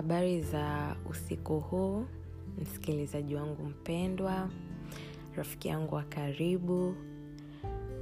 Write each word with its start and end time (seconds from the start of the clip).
habari 0.00 0.42
za 0.42 0.96
usiku 1.10 1.60
huu 1.60 2.04
msikilizaji 2.62 3.34
wangu 3.34 3.64
mpendwa 3.64 4.48
rafiki 5.36 5.68
yangu 5.68 5.94
wa 5.94 6.02
karibu. 6.02 6.94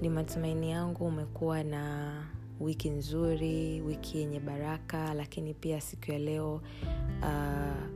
Ni 0.02 0.08
matumaini 0.08 0.70
yangu 0.70 1.06
umekuwa 1.06 1.62
na 1.64 2.12
wiki 2.60 2.90
nzuri 2.90 3.80
wiki 3.80 4.18
yenye 4.18 4.40
baraka 4.40 5.14
lakini 5.14 5.54
pia 5.54 5.80
siku 5.80 6.12
ya 6.12 6.18
leo 6.18 6.54
uh, 7.22 7.88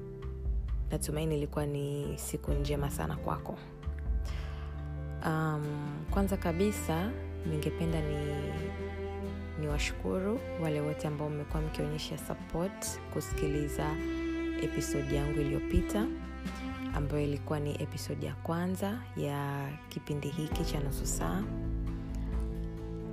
natumaini 0.91 1.37
ilikuwa 1.37 1.67
ni 1.67 2.13
siku 2.17 2.53
njema 2.53 2.91
sana 2.91 3.17
kwako. 3.17 3.59
Um, 5.27 5.65
kwanza 6.11 6.37
kabisa 6.37 7.11
ningependa 7.51 8.01
ni 8.01 8.17
ni 9.63 9.69
washukuru 9.69 10.41
wale 10.63 10.81
wote 10.81 11.09
ambao 11.09 11.31
mmekuwa 11.31 11.63
mkionyesha 11.63 12.19
support 12.19 13.01
kusikiliza 13.13 13.91
episodi 14.63 15.15
yangu 15.15 15.41
iliyopita 15.41 16.07
ambayo 16.95 17.25
ilikuwa 17.25 17.61
ni 17.61 17.71
episodi 17.83 18.27
ya 18.27 18.35
kwanza 18.35 18.99
ya 19.17 19.69
kipindi 19.89 20.29
hiki 20.29 20.65
cha 20.65 20.81
nusu 20.81 21.07
saa. 21.07 21.43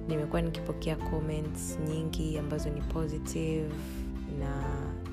Nimekuwa 0.07 0.41
nikipokea 0.41 0.95
comments 0.95 1.80
nyingi 1.90 2.38
ambazo 2.38 2.70
ni 2.70 2.81
positive 2.81 3.70
na 4.40 4.63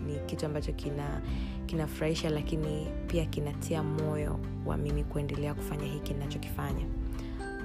ni 0.06 0.18
kitu 0.26 0.46
ambacho 0.46 0.72
kina 0.72 1.20
kinafurahisha 1.66 2.30
lakini 2.30 2.86
pia 3.06 3.24
kinatia 3.26 3.82
moyo 3.82 4.38
wa 4.66 4.76
mimi 4.76 5.04
kuendelea 5.04 5.54
kufanya 5.54 5.84
hiki 5.84 6.12
ninachokifanya 6.14 6.86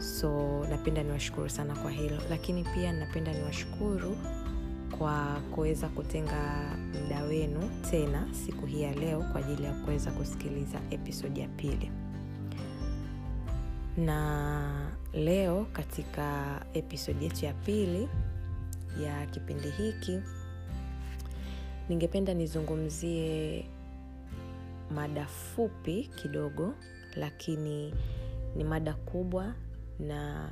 so 0.02 0.66
napenda 0.70 1.04
niwashukuru 1.04 1.50
sana 1.50 1.76
kwa 1.76 1.92
hilo. 1.92 2.18
Lakini 2.30 2.64
pia 2.64 2.94
napenda 2.94 3.34
niwashukuru 3.34 4.18
kwa 4.98 5.42
kuweza 5.56 5.88
kutenga 5.90 6.76
muda 7.04 7.24
wenu 7.24 7.70
tena 7.92 8.28
siku 8.46 8.66
hii 8.66 8.82
ya 8.82 8.94
leo 8.94 9.20
kwa 9.32 9.40
ajili 9.46 9.64
ya 9.64 9.74
kuweza 9.74 10.12
kusikiliza 10.12 10.80
episodi 10.92 11.40
ya 11.40 11.48
pili. 11.48 11.92
Na 13.98 14.92
leo 15.14 15.66
katika 15.74 16.60
episodi 16.74 17.24
yetu 17.26 17.46
ya 17.46 17.54
pili 17.54 18.10
ya 19.04 19.26
kipindi 19.26 19.70
hiki 19.70 20.20
ningependa 21.90 22.34
nizungumzie 22.34 23.66
mada 24.96 25.26
fupi 25.26 26.10
kidogo 26.22 26.74
lakini 27.16 27.94
ni 28.56 28.64
mada 28.64 28.94
kubwa 28.94 29.54
na 30.08 30.50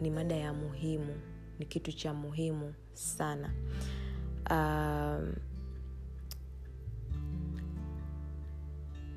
ni 0.00 0.10
mada 0.10 0.34
ya 0.36 0.52
muhimu 0.52 1.14
ni 1.58 1.66
kitu 1.66 1.92
cha 1.92 2.14
muhimu 2.14 2.74
sana. 2.92 3.50
Um, 4.50 5.32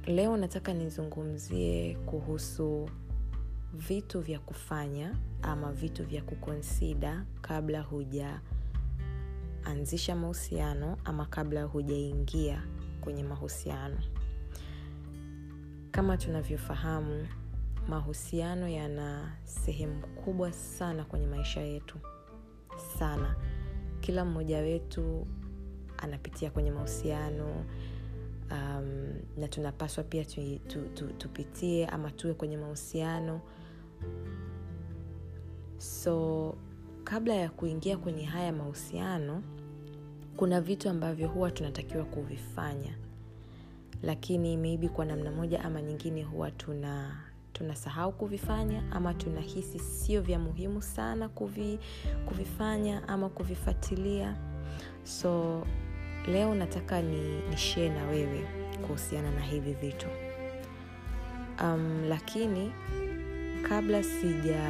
leo 0.06 0.38
nataka 0.38 0.74
nizungumzie 0.74 1.96
kuhusu 2.06 2.90
vitu 3.74 4.22
vya 4.22 4.40
kufanya 4.40 5.16
ama 5.42 5.72
vitu 5.72 6.04
vya 6.06 6.22
kukonsida 6.22 7.26
kabla 7.42 7.81
hujaanzisha 7.81 10.16
mahusiano 10.16 10.98
ama 11.06 11.26
kabla 11.26 11.64
hujaingia 11.64 12.64
kwenye 13.02 13.24
mahusiano. 13.24 13.98
Kama 15.92 16.18
tunavyofahamu 16.18 17.28
mahusiano 17.88 18.68
yana 18.68 19.38
sehemu 19.44 20.08
kubwa 20.08 20.52
sana 20.54 21.04
kwenye 21.06 21.28
maisha 21.28 21.62
yetu. 21.62 21.98
Sana. 23.00 23.36
Kila 24.00 24.26
mmoja 24.26 24.58
wetu 24.58 25.28
anapitia 25.98 26.50
kwenye 26.52 26.72
mahusiano 26.72 27.66
um, 28.52 29.14
na 29.38 29.47
tunapaswa 29.47 30.03
pia 30.03 30.26
tu, 30.26 30.59
tu, 30.68 30.81
tu, 30.94 31.08
tupitie 31.08 31.88
ama 31.88 32.12
tuwe 32.12 32.34
kwenye 32.34 32.58
mahusiano. 32.58 33.42
So 35.78 36.56
kabla 37.03 37.34
ya 37.34 37.50
kuingia 37.50 37.97
kwenye 37.97 38.24
haya 38.26 38.53
mahusiano 38.53 39.44
kuna 40.38 40.62
vitu 40.62 40.90
ambavyo 40.90 41.28
huwa 41.28 41.52
tunatakiwa 41.52 42.06
kuvifanya. 42.06 42.97
Lakini 44.03 44.58
maybe 44.58 44.90
kwa 44.90 45.06
namna 45.06 45.31
moja 45.31 45.64
ama 45.64 45.81
nyingine 45.81 46.24
huwa 46.24 46.52
tuna 46.52 47.22
tunasahau 47.57 48.12
kuvifanya 48.12 48.84
ama 48.91 49.13
tunahisi 49.13 49.79
sio 49.79 50.22
vya 50.22 50.40
muhimu 50.40 50.81
sana 50.81 51.29
kuvi, 51.29 51.79
kuvifanya 52.25 53.07
ama 53.07 53.29
kuvifuatilia. 53.29 54.35
So 55.03 55.63
leo 56.28 56.56
nataka 56.56 57.01
ni, 57.01 57.41
ni 57.50 57.57
share 57.57 57.90
na 57.90 58.06
wewe 58.07 58.47
kuhusiana 58.88 59.31
na 59.31 59.41
hivi 59.41 59.73
vitu. 59.73 60.07
Um, 61.63 62.03
lakini 62.09 62.72
kabla 63.69 64.03
sija 64.03 64.62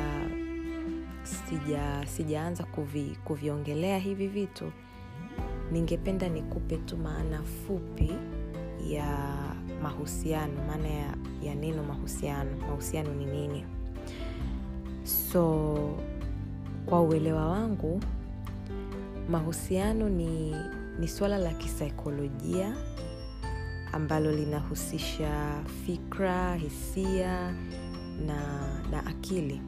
sija 1.23 2.05
sijaanza 2.05 2.63
kuvi, 2.63 3.17
kuviongelea 3.23 3.97
hivi 3.99 4.27
vitu 4.27 4.71
ningependa 5.71 6.29
nikupe 6.29 6.77
tu 6.77 6.97
maana 6.97 7.43
fupi 7.43 8.11
ya 8.87 9.37
mahusiano 9.83 10.53
maana 10.67 10.88
ya, 10.88 11.13
ya 11.43 11.55
neno 11.55 11.83
mahusiano. 11.83 12.57
Mahusiano 12.57 13.13
ni 13.13 13.25
nini? 13.25 13.65
So 15.31 15.77
kwa 16.85 17.01
uelewa 17.01 17.49
wangu 17.49 18.01
mahusiano 19.29 20.09
ni 20.09 20.55
ni 20.99 21.07
swala 21.07 21.38
la 21.38 21.53
kisaikolojia 21.53 22.73
ambalo 23.93 24.31
linahusisha 24.31 25.63
fikra 25.85 26.55
hisia 26.55 27.51
na, 28.25 28.67
na 28.91 29.05
akili. 29.05 29.61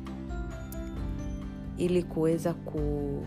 Ili 1.77 2.03
kuweza 2.03 2.53
ku, 2.53 3.25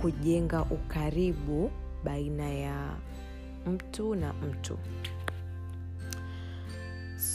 kujenga 0.00 0.62
ukaribu 0.62 1.70
baina 2.04 2.48
ya 2.50 2.96
mtu 3.66 4.14
na 4.14 4.32
mtu 4.32 4.78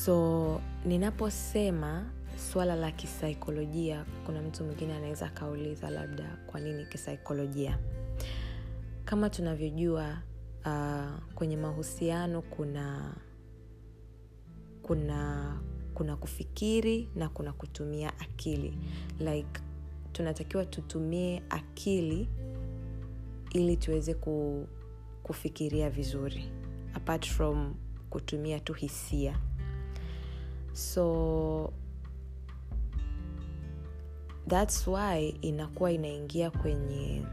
so 0.06 0.62
ninaposema 0.86 2.10
swala 2.38 2.76
la 2.76 2.92
kisaikolojia 2.92 4.06
kuna 4.26 4.42
mtu 4.42 4.64
mwingine 4.64 4.94
anaweza 4.94 5.26
akauliza 5.26 5.90
labda 5.90 6.38
kwa 6.48 6.60
nini 6.60 6.86
kisaikolojia? 6.86 7.80
Kama 9.06 9.30
tunavyojua 9.30 10.22
uh, 10.66 11.34
kwenye 11.36 11.58
mahusiano 11.58 12.42
kuna 12.42 13.16
kuna 14.84 15.60
kuna 15.94 16.16
kufikiri 16.16 17.10
na 17.16 17.30
kuna 17.30 17.54
kutumia 17.54 18.20
akili. 18.20 18.78
Like 19.20 19.62
tunatakiwa 20.12 20.66
tutumie 20.66 21.44
akili 21.50 22.30
ili 23.54 23.78
tuweze 23.78 24.14
ku, 24.14 24.68
kufikiria 25.24 25.90
vizuri 25.90 26.52
apart 26.94 27.28
from 27.28 27.76
kutumia 28.10 28.60
tu 28.60 28.74
hisia 28.74 29.40
so 30.75 31.74
thats 34.47 34.88
why 34.88 35.28
inakuwa 35.41 35.91
inaingia 35.91 36.52
kwenye 36.52 37.24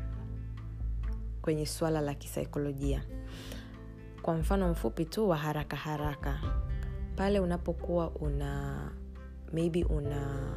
kwenye 1.43 1.67
swala 1.67 2.01
la 2.01 2.15
kisaikolojia. 2.15 3.05
Kwa 4.23 4.35
mfano 4.37 4.69
mfupi 4.69 5.05
tu 5.05 5.29
wa 5.29 5.37
haraka 5.37 5.77
haraka 5.77 6.41
pale 7.17 7.41
unapokuwa 7.41 8.11
una 8.11 8.91
maybe 9.53 9.85
una 9.85 10.53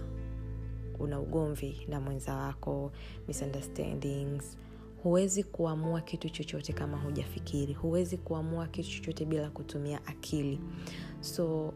una 1.00 1.20
ugomvi 1.20 1.86
na 1.90 2.02
mwenza 2.02 2.36
wako 2.36 2.92
misunderstandings 3.28 4.58
huwezi 5.04 5.44
kuamua 5.44 6.02
kitu 6.02 6.30
chochote 6.30 6.74
kama 6.74 6.98
hujafikiri 6.98 7.74
huwezi 7.74 8.18
kuamua 8.18 8.68
kitu 8.68 8.90
chochote 8.90 9.26
bila 9.26 9.50
kutumia 9.50 10.06
akili. 10.08 10.60
So 11.22 11.74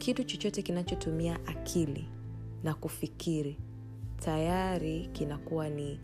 kitu 0.00 0.24
chochote 0.24 0.62
kinachotumia 0.62 1.38
akili 1.46 2.08
na 2.64 2.74
kufikiri 2.74 3.56
tayari 4.24 5.08
kinakuwa 5.12 5.68
ni 5.68 6.00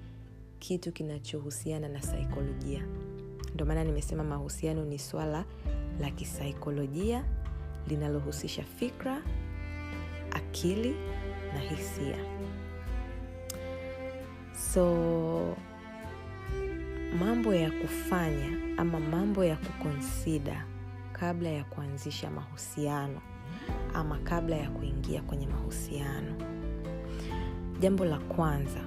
kitu 0.58 0.92
kinachohusiana 0.92 1.88
na 1.88 2.02
saikolojia. 2.02 2.86
Ndio 3.54 3.66
maana 3.66 3.84
nimesema 3.84 4.24
mahusiano 4.24 4.84
ni 4.84 4.98
swala 4.98 5.44
la 6.00 6.10
kisaikolojia 6.10 7.24
linalohusisha 7.88 8.62
fikra 8.64 9.22
akili 10.30 10.94
na 11.54 11.60
hisia. 11.60 12.16
So 14.72 15.56
mambo 17.18 17.54
ya 17.54 17.70
kufanya 17.70 18.58
ama 18.76 19.00
mambo 19.00 19.44
ya 19.44 19.56
kukonsida 19.56 20.66
kabla 21.12 21.48
ya 21.48 21.64
kuanzisha 21.64 22.30
mahusiano 22.30 23.20
ama 23.94 24.18
kabla 24.18 24.56
ya 24.56 24.70
kuingia 24.70 25.22
kwenye 25.22 25.46
mahusiano. 25.46 26.34
Jambo 27.80 28.04
la 28.04 28.18
kwanza 28.18 28.80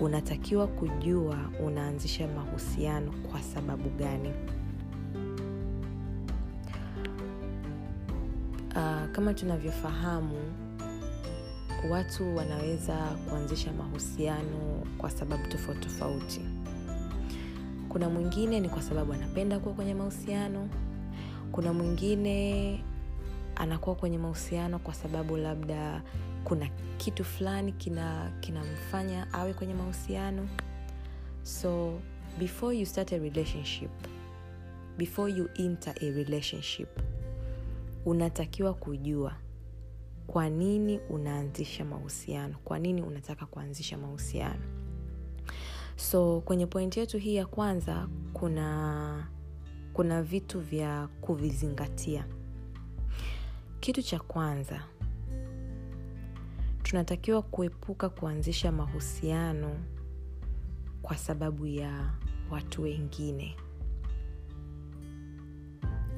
unatakiwa 0.00 0.66
kujua 0.66 1.38
unaanzisha 1.66 2.28
mahusiano 2.28 3.12
kwa 3.30 3.42
sababu 3.42 3.88
gani. 3.90 4.32
Uh, 8.76 9.10
kama 9.12 9.34
tunavyofahamu 9.34 10.36
watu 11.90 12.36
wanaweza 12.36 12.96
kuanzisha 13.30 13.72
mahusiano 13.72 14.86
kwa 14.98 15.10
sababu 15.10 15.46
tofauti 15.48 15.80
tofauti. 15.80 16.40
Kuna 17.88 18.08
mwingine 18.10 18.60
ni 18.60 18.68
kwa 18.68 18.82
sababu 18.82 19.12
anapenda 19.12 19.58
kuwa 19.58 19.74
kwenye 19.74 19.94
mahusiano. 19.94 20.68
Kuna 21.52 21.72
mwingine 21.72 22.84
anakuwa 23.62 23.96
kwenye 23.96 24.18
mahusiano 24.18 24.78
kwa 24.78 24.94
sababu 24.94 25.36
labda 25.36 26.02
kuna 26.44 26.68
kitu 26.96 27.24
fulani 27.24 27.72
kinamfanya 28.40 29.24
kina 29.26 29.32
awe 29.32 29.54
kwenye 29.54 29.74
mahusiano. 29.74 30.48
So 31.42 31.98
before 32.38 32.76
you 32.78 32.86
start 32.86 33.12
a 33.12 33.18
relationship 33.18 33.90
before 34.98 35.32
you 35.32 35.48
enter 35.54 35.94
a 36.00 36.10
relationship 36.10 36.88
unatakiwa 38.06 38.74
kujua 38.74 39.32
kwa 40.26 40.48
nini 40.48 40.98
unaanzisha 41.10 41.84
mahusiano 41.84 42.54
kwa 42.64 42.78
nini 42.78 43.02
unataka 43.02 43.46
kuanzisha 43.46 43.98
mahusiano. 43.98 44.62
So 45.96 46.40
kwenye 46.40 46.66
pointi 46.66 47.00
yetu 47.00 47.18
hii 47.18 47.34
ya 47.34 47.46
kwanza 47.46 48.08
kuna 48.32 49.26
kuna 49.92 50.22
vitu 50.22 50.60
vya 50.60 51.08
kuvizingatia 51.20 52.24
kitu 53.82 54.02
cha 54.02 54.18
kwanza 54.18 54.80
tunatakiwa 56.82 57.42
kuepuka 57.42 58.08
kuanzisha 58.08 58.72
mahusiano 58.72 59.76
kwa 61.02 61.16
sababu 61.16 61.66
ya 61.66 62.10
watu 62.50 62.82
wengine. 62.82 63.56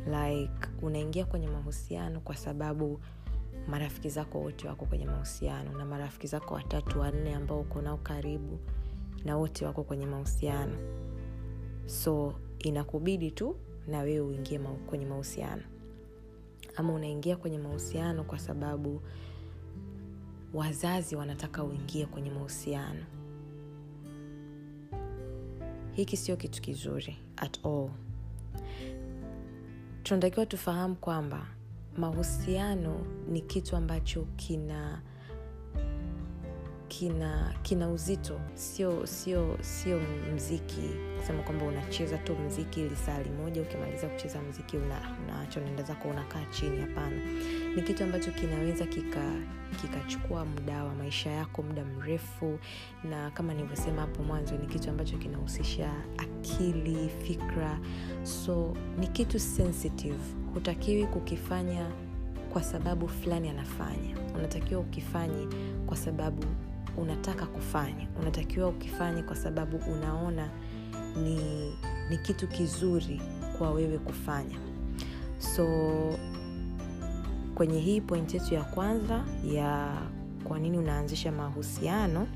Like 0.06 0.68
unaingia 0.82 1.24
kwenye 1.24 1.48
mahusiano 1.48 2.20
kwa 2.20 2.36
sababu 2.36 3.00
marafiki 3.68 4.08
zako 4.08 4.40
wote 4.40 4.68
wako 4.68 4.86
kwenye 4.86 5.06
mahusiano 5.06 5.78
na 5.78 5.84
marafiki 5.84 6.26
zako 6.26 6.54
watatu 6.54 7.00
wanne 7.00 7.34
ambao 7.34 7.60
uko 7.60 7.82
nao 7.82 7.96
karibu 7.96 8.58
na 9.24 9.36
wote 9.36 9.66
wako 9.66 9.84
kwenye 9.84 10.06
mahusiano. 10.06 10.76
So 11.86 12.34
inakubidi 12.58 13.30
tu 13.30 13.56
na 13.88 13.98
wewe 13.98 14.20
uingie 14.26 14.58
kwenye 14.58 15.06
mahusiano 15.06 15.62
ama 16.76 16.92
unaingia 16.92 17.36
kwenye 17.36 17.58
mahusiano 17.58 18.24
kwa 18.24 18.38
sababu 18.38 19.00
wazazi 20.54 21.16
wanataka 21.16 21.64
uingie 21.64 22.06
kwenye 22.06 22.30
mahusiano. 22.30 23.04
Hiki 25.92 26.16
sio 26.16 26.36
kitu 26.36 26.62
kizuri 26.62 27.16
at 27.36 27.64
all. 27.66 27.90
Tunatakiwa 30.02 30.46
tufahamu 30.46 30.94
kwamba 30.96 31.46
mahusiano 31.96 33.06
ni 33.28 33.40
kitu 33.40 33.76
ambacho 33.76 34.26
kina 34.36 35.02
kina 36.88 37.54
kina 37.62 37.88
uzito. 37.88 38.40
Sio 38.54 39.06
sio 39.06 39.56
sio 39.60 40.00
mziki 40.34 40.90
kusema 41.20 41.42
kwamba 41.42 41.64
unacheza 41.64 42.18
tu 42.18 42.36
mziki 42.46 42.82
lisali 42.82 43.30
moja 43.30 43.62
ukimaliza 43.62 44.08
kucheza 44.08 44.42
mziki 44.42 44.76
unaacha 44.76 45.60
una 45.60 45.62
unaenda 45.62 45.82
zako 45.82 46.08
unakaa 46.08 46.44
chini 46.50 46.80
hapana. 46.80 47.16
Ni 47.76 47.82
kitu 47.82 48.04
ambacho 48.04 48.30
kinaweza 48.30 48.86
kikachukua 48.86 50.44
kika 50.44 50.44
muda 50.44 50.84
wa 50.84 50.94
maisha 50.94 51.30
yako 51.30 51.62
muda 51.62 51.84
mrefu 51.84 52.58
na 53.04 53.30
kama 53.30 53.54
nilivyosema 53.54 54.00
hapo 54.00 54.22
mwanzo 54.22 54.54
ni 54.56 54.66
kitu 54.66 54.90
ambacho 54.90 55.16
kinahusisha 55.18 55.92
akili 56.18 57.08
fikra. 57.08 57.78
So 58.22 58.76
ni 58.98 59.06
kitu 59.06 59.38
sensitive. 59.40 60.18
Hutakiwi 60.54 61.06
kukifanya 61.06 61.90
kwa 62.52 62.62
sababu 62.62 63.08
fulani 63.08 63.48
anafanya. 63.48 64.16
Unatakiwa 64.34 64.80
ukifanye 64.80 65.48
kwa 65.86 65.96
sababu 65.96 66.44
unataka 66.96 67.46
kufanya. 67.46 68.06
Unatakiwa 68.20 68.68
ukifanye 68.68 69.22
kwa 69.22 69.36
sababu 69.36 69.76
unaona 69.76 70.48
ni, 71.22 71.38
ni 72.10 72.18
kitu 72.18 72.48
kizuri 72.48 73.22
kwa 73.58 73.70
wewe 73.70 73.98
kufanya. 73.98 74.58
So 75.38 75.66
kwenye 77.54 77.80
hii 77.80 78.00
point 78.00 78.34
yetu 78.34 78.54
ya 78.54 78.64
kwanza 78.64 79.24
ya 79.44 79.96
kwa 80.44 80.58
nini 80.58 80.78
unaanzisha 80.78 81.32
mahusiano 81.32 82.26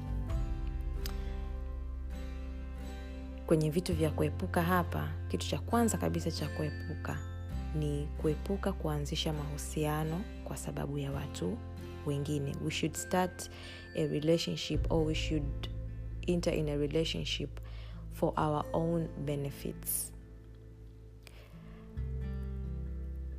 kwenye 3.46 3.70
vitu 3.70 3.94
vya 3.94 4.10
kuepuka 4.10 4.62
hapa 4.62 5.08
kitu 5.28 5.48
cha 5.48 5.58
kwanza 5.58 5.98
kabisa 5.98 6.30
cha 6.30 6.48
kuepuka 6.48 7.18
ni 7.74 8.08
kuepuka 8.20 8.72
kuanzisha 8.72 9.32
mahusiano 9.32 10.20
kwa 10.44 10.56
sababu 10.56 10.98
ya 10.98 11.12
watu 11.12 11.58
wengine. 12.08 12.54
We 12.64 12.70
should 12.70 12.94
start 12.96 13.50
a 13.96 14.06
relationship 14.06 14.92
or 14.92 15.06
we 15.06 15.14
should 15.14 15.68
enter 16.26 16.54
in 16.54 16.68
a 16.68 16.76
relationship 16.76 17.60
for 18.12 18.32
our 18.36 18.64
own 18.72 19.08
benefits. 19.24 20.12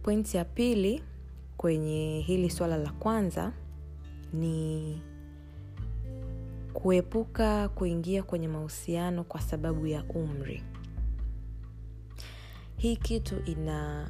Pointi 0.03 0.37
ya 0.37 0.45
pili 0.45 1.03
kwenye 1.57 2.19
hili 2.27 2.49
swala 2.49 2.77
la 2.77 2.91
kwanza 2.91 3.53
ni 4.33 5.01
kuepuka 6.73 7.69
kuingia 7.69 8.23
kwenye 8.23 8.47
mahusiano 8.47 9.23
kwa 9.23 9.41
sababu 9.41 9.87
ya 9.87 10.03
umri. 10.03 10.63
Hii 12.77 12.95
kitu 12.95 13.39
ina 13.45 14.09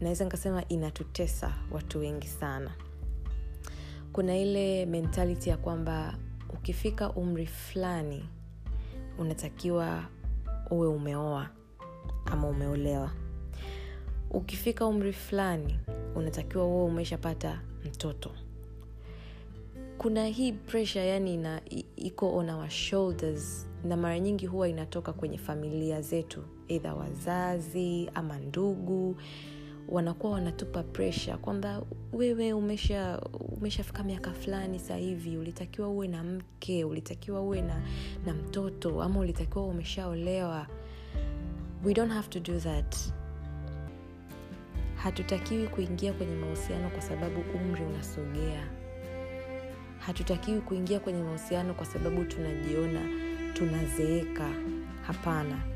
naweza 0.00 0.24
nikasema 0.24 0.68
inatutesa 0.68 1.54
watu 1.70 1.98
wengi 1.98 2.26
sana 2.26 2.74
kuna 4.12 4.38
ile 4.38 4.86
mentality 4.86 5.50
ya 5.50 5.56
kwamba 5.56 6.14
ukifika 6.54 7.10
umri 7.12 7.46
fulani 7.46 8.24
unatakiwa 9.18 10.04
uwe 10.70 10.86
umeoa 10.88 11.50
ama 12.26 12.48
umeolewa. 12.48 13.10
Ukifika 14.30 14.86
umri 14.86 15.12
fulani 15.12 15.78
unatakiwa 16.14 16.66
uwe 16.66 16.84
umeshapata 16.84 17.60
mtoto. 17.84 18.30
Kuna 19.98 20.26
hii 20.26 20.52
pressure 20.52 21.06
yani 21.08 21.34
ina, 21.34 21.60
iko 21.96 22.36
on 22.36 22.50
our 22.50 22.68
shoulders 22.70 23.66
na 23.84 23.96
mara 23.96 24.20
nyingi 24.20 24.46
huwa 24.46 24.68
inatoka 24.68 25.12
kwenye 25.12 25.38
familia 25.38 26.00
zetu 26.00 26.44
eidha 26.68 26.94
wazazi 26.94 28.10
ama 28.14 28.38
ndugu 28.38 29.16
wanakuwa 29.88 30.32
wanatupa 30.32 30.82
presha 30.82 31.36
kwamba 31.36 31.82
wewe 32.12 32.52
umesha 32.52 33.20
umeshafika 33.58 34.02
miaka 34.02 34.32
fulani 34.32 34.78
sasa 34.78 34.96
hivi 34.96 35.36
ulitakiwa 35.36 35.88
uwe 35.88 36.08
na 36.08 36.24
mke 36.24 36.84
ulitakiwa 36.84 37.40
uwe 37.40 37.62
na, 37.62 37.82
na 38.26 38.34
mtoto 38.34 39.02
ama 39.02 39.20
ulitakiwa 39.20 39.64
umeshaolewa. 39.66 40.66
We 41.84 41.94
don't 41.94 42.12
have 42.12 42.28
to 42.28 42.40
do 42.40 42.60
that. 42.60 42.96
Hatutakiwi 44.94 45.68
kuingia 45.68 46.12
kwenye 46.12 46.34
mahusiano 46.36 46.90
kwa 46.90 47.00
sababu 47.02 47.40
umri 47.54 47.84
unasogea. 47.84 48.68
Hatutakiwi 49.98 50.60
kuingia 50.60 51.00
kwenye 51.00 51.22
mahusiano 51.22 51.74
kwa 51.74 51.86
sababu 51.86 52.24
tunajiona 52.24 53.00
tunazeeka. 53.54 54.48
Hapana 55.06 55.71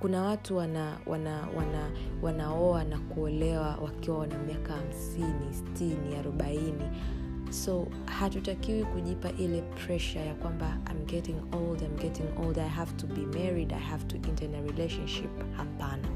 kuna 0.00 0.22
watu 0.22 0.56
wana 0.56 0.98
wana 1.06 1.48
wana 1.56 1.90
wanaoa 2.22 2.84
na 2.84 2.98
kuolewa 2.98 3.76
wakiwa 3.76 4.18
wana 4.18 4.38
miaka 4.38 4.72
hamsini 4.72 5.54
stini 5.54 6.16
arobaini. 6.16 6.84
So 7.50 7.86
hatutakiwi 8.04 8.84
kujipa 8.84 9.30
ile 9.30 9.62
pressure 9.62 10.26
ya 10.26 10.34
kwamba 10.34 10.78
I'm 10.90 11.04
getting 11.06 11.36
old, 11.52 11.82
I'm 11.82 11.96
getting 11.96 12.28
old, 12.46 12.58
I 12.58 12.68
have 12.68 12.92
to 12.96 13.06
be 13.06 13.20
married, 13.38 13.72
I 13.72 13.78
have 13.80 14.04
to 14.08 14.16
enter 14.16 14.44
in 14.44 14.54
a 14.54 14.62
relationship. 14.62 15.30
Hapana. 15.56 16.08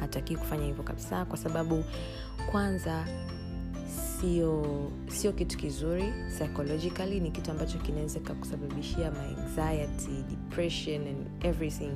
Hatakii 0.00 0.36
kufanya 0.36 0.64
hivyo 0.64 0.84
kabisa 0.84 1.24
kwa 1.24 1.36
sababu 1.38 1.84
kwanza 2.50 3.04
sio 4.20 4.64
sio 5.06 5.32
kitu 5.32 5.56
kizuri 5.58 6.04
psychologically 6.28 7.20
ni 7.20 7.30
kitu 7.30 7.50
ambacho 7.50 7.78
kinaweza 7.78 8.20
kakusababishia 8.20 9.12
anxiety 9.12 10.22
depression 10.30 11.06
and 11.08 11.26
everything 11.44 11.92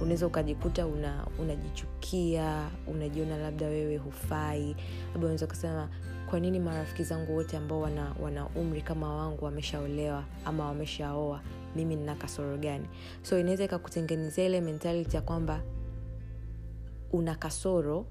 unaweza 0.00 0.26
ukajikuta 0.26 0.86
una 0.86 1.26
unajichukia 1.38 2.70
unajiona 2.86 3.36
labda 3.38 3.66
wewe 3.66 3.96
hufai. 3.96 4.76
Labda 5.12 5.18
unaweza 5.20 5.46
ukasema 5.46 5.88
kwa 6.30 6.40
nini 6.40 6.60
marafiki 6.60 7.04
zangu 7.04 7.36
wote 7.36 7.56
ambao 7.56 7.80
wana, 7.80 8.14
wana 8.22 8.46
umri 8.46 8.82
kama 8.82 9.16
wangu 9.16 9.44
wameshaolewa 9.44 10.24
ama 10.44 10.66
wameshaoa 10.66 11.40
mimi 11.76 11.96
nina 11.96 12.14
kasoro 12.14 12.56
gani? 12.58 12.86
So 13.22 13.38
inaweza 13.38 13.64
ikakutengenezea 13.64 14.46
ile 14.46 14.60
mentality 14.60 15.16
ya 15.16 15.22
kwamba 15.22 15.62
una 17.12 17.34
kasoro 17.34 18.06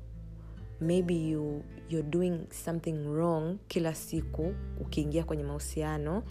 maybe 0.81 1.29
you, 1.29 1.63
you're 1.89 2.09
doing 2.09 2.39
something 2.65 2.93
wrong 3.07 3.57
kila 3.67 3.95
siku 3.95 4.53
ukiingia 4.81 5.23
kwenye 5.23 5.43
mahusiano 5.43 6.23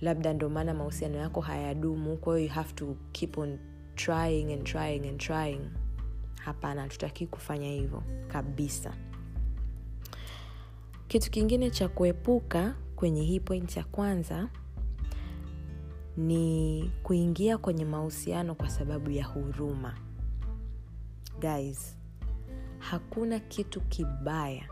labda 0.00 0.32
ndio 0.32 0.48
maana 0.48 0.74
mahusiano 0.74 1.18
yako 1.18 1.40
hayadumu 1.40 2.16
kwa 2.16 2.38
hiyo 2.38 2.48
you 2.48 2.54
have 2.54 2.72
to 2.72 2.96
keep 3.12 3.38
on 3.38 3.58
trying 3.96 4.52
and 4.52 4.64
trying 4.64 5.08
and 5.08 5.18
trying. 5.20 5.70
Hapana 6.44 6.82
hatutakii 6.82 7.26
kufanya 7.26 7.68
hivyo 7.68 8.02
kabisa. 8.28 8.94
Kitu 11.08 11.30
kingine 11.30 11.70
cha 11.70 11.88
kuepuka 11.88 12.74
kwenye 12.96 13.22
hii 13.22 13.40
point 13.40 13.76
ya 13.76 13.84
kwanza 13.84 14.48
ni 16.16 16.90
kuingia 17.02 17.58
kwenye 17.58 17.84
mahusiano 17.84 18.54
kwa 18.54 18.68
sababu 18.70 19.10
ya 19.10 19.24
huruma. 19.24 19.94
Guys 21.40 21.96
hakuna 22.78 23.38
kitu 23.40 23.80
kibaya. 23.80 24.68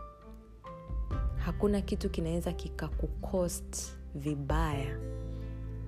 Hakuna 1.37 1.81
kitu 1.81 2.09
kinaweza 2.09 2.53
kikakukost 2.53 3.97
vibaya 4.15 4.97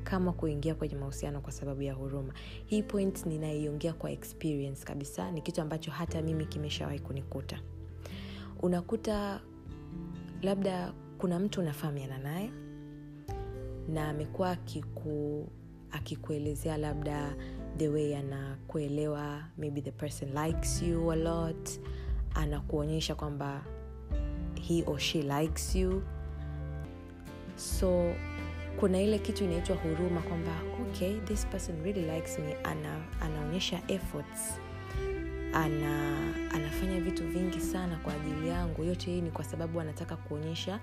kama 0.09 0.33
kuingia 0.33 0.75
kwenye 0.75 0.95
mahusiano 0.95 1.41
kwa 1.41 1.51
sababu 1.51 1.81
ya 1.81 1.93
huruma. 1.93 2.33
Hii 2.65 2.83
point 2.83 3.25
ninaiongea 3.25 3.93
kwa 3.93 4.11
experience 4.11 4.85
kabisa 4.85 5.31
ni 5.31 5.41
kitu 5.41 5.61
ambacho 5.61 5.91
hata 5.91 6.21
mimi 6.21 6.45
kimeshawahi 6.45 6.99
kunikuta. 6.99 7.59
Unakuta 8.61 9.41
labda 10.41 10.93
kuna 11.17 11.39
mtu 11.39 11.61
unafahamiana 11.61 12.17
naye 12.17 12.49
na 13.89 14.09
amekuwa 14.09 14.51
akiku 14.51 15.47
akikuelezea 15.91 16.77
labda 16.77 17.35
the 17.77 17.89
way 17.89 18.17
anakuelewa 18.17 19.43
maybe 19.57 19.81
the 19.81 19.91
person 19.91 20.45
likes 20.45 20.81
you 20.81 21.11
a 21.11 21.15
lot 21.15 21.71
anakuonyesha 22.33 23.15
kwamba 23.15 23.63
he 24.67 24.83
or 24.87 24.99
she 24.99 25.21
likes 25.21 25.75
you. 25.75 26.03
So 27.55 28.13
kuna 28.79 29.01
ile 29.01 29.19
kitu 29.19 29.43
inaitwa 29.43 29.75
huruma 29.75 30.21
kwamba 30.21 30.51
okay 30.81 31.19
this 31.19 31.45
person 31.47 31.83
really 31.83 32.01
likes 32.15 32.39
me 32.39 32.55
ana, 32.63 32.99
anaonyesha 33.21 33.81
efforts 33.87 34.59
ana 35.53 36.17
anafanya 36.53 36.99
vitu 37.01 37.27
vingi 37.27 37.59
sana 37.59 37.95
kwa 37.97 38.13
ajili 38.13 38.47
yangu. 38.49 38.83
Yote 38.83 39.11
hii 39.11 39.21
ni 39.21 39.31
kwa 39.31 39.43
sababu 39.43 39.81
anataka 39.81 40.15
kuonyesha 40.15 40.79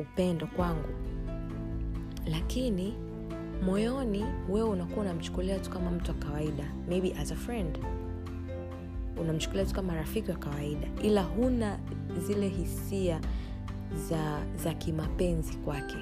upendo 0.00 0.46
kwangu. 0.46 0.88
Lakini 2.26 2.94
moyoni 3.64 4.24
wewe 4.48 4.68
unakuwa 4.68 5.04
unamchukulia 5.04 5.58
tu 5.58 5.70
kama 5.70 5.90
mtu 5.90 6.10
wa 6.10 6.16
kawaida 6.16 6.64
maybe 6.88 7.14
as 7.20 7.32
a 7.32 7.36
friend. 7.36 7.78
Unamchukulia 9.20 9.64
tu 9.64 9.74
kama 9.74 9.94
rafiki 9.94 10.30
wa 10.30 10.36
kawaida 10.36 10.88
ila 11.02 11.22
huna 11.22 11.78
zile 12.26 12.48
hisia 12.48 13.20
za 14.08 14.42
za 14.56 14.74
kimapenzi 14.74 15.56
kwake 15.56 15.96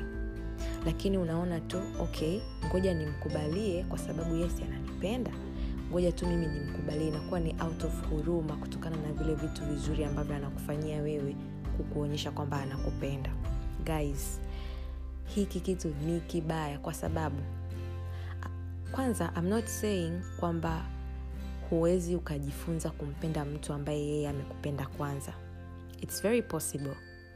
lakini 0.87 1.19
unaona 1.19 1.61
tu 1.61 1.81
okay 2.01 2.41
ngoja 2.67 2.95
nimkubalie 2.95 3.85
kwa 3.85 3.99
sababu 3.99 4.37
yesi 4.37 4.63
ananipenda. 4.63 5.31
Ngoja 5.91 6.13
tu 6.13 6.27
mimi 6.27 6.47
nimkubalie. 6.47 7.09
Inakuwa 7.09 7.41
ni 7.41 7.55
out 7.63 7.85
of 7.85 8.09
huruma 8.11 8.57
kutokana 8.57 8.97
na 8.97 9.13
vile 9.13 9.35
vitu 9.35 9.65
vizuri 9.65 10.05
ambavyo 10.05 10.37
anakufanyia 10.37 11.03
wewe 11.03 11.37
kukuonyesha 11.77 12.31
kwamba 12.31 12.61
anakupenda. 12.63 13.31
Guys 13.85 14.41
hiki 15.35 15.61
kitu 15.61 15.89
ni 16.07 16.21
kibaya 16.21 16.79
kwa 16.79 16.95
sababu 16.95 17.37
kwanza 18.93 19.33
I'm 19.37 19.49
not 19.49 19.67
saying 19.67 20.13
kwamba 20.41 20.85
huwezi 21.71 22.15
ukajifunza 22.17 22.91
kumpenda 22.91 23.45
mtu 23.45 23.73
ambaye 23.73 24.07
yeye 24.07 24.29
amekupenda 24.29 24.87
kwanza. 24.87 25.33
Its 26.01 26.23
very 26.23 26.43
possible 26.43 26.95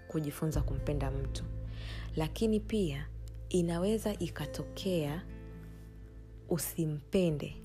kujifunza 0.09 0.61
kumpenda 0.61 1.11
mtu. 1.11 1.45
Lakini 2.17 2.61
pia 2.61 3.07
inaweza 3.55 4.19
ikatokea 4.19 5.23
usimpende 6.49 7.57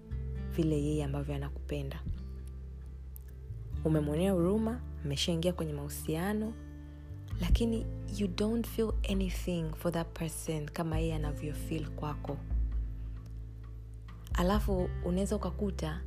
vile 0.55 0.83
yeye 0.83 1.03
ambavyo 1.03 1.35
anakupenda. 1.35 2.03
Umemwonea 3.85 4.31
huruma 4.31 4.81
mmeshaingia 5.05 5.53
kwenye 5.53 5.73
mahusiano 5.73 6.53
lakini 7.41 7.85
you 8.17 8.27
don't 8.27 8.67
feel 8.67 8.93
anything 9.11 9.65
for 9.75 9.91
that 9.91 10.07
person 10.19 10.65
kama 10.65 10.99
yeye 10.99 11.15
anavyofil 11.15 11.89
kwako. 11.89 12.37
Alafu 14.33 14.89
unaweza 15.05 15.35
ukakuta 15.35 16.01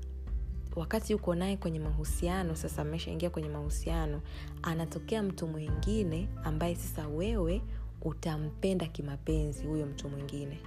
wakati 0.77 1.15
uko 1.15 1.35
naye 1.35 1.57
kwenye 1.57 1.79
mahusiano 1.79 2.55
sasa 2.57 2.83
ameshaingia 2.83 3.31
kwenye 3.31 3.49
mahusiano 3.49 4.21
anatokea 4.63 5.23
mtu 5.23 5.47
mwingine 5.49 6.29
ambaye 6.45 6.75
sasa 6.75 7.09
wewe 7.09 7.63
utampenda 8.05 8.87
kimapenzi 8.87 9.67
huyo 9.67 9.87
mtu 9.87 10.09
mwingine. 10.09 10.59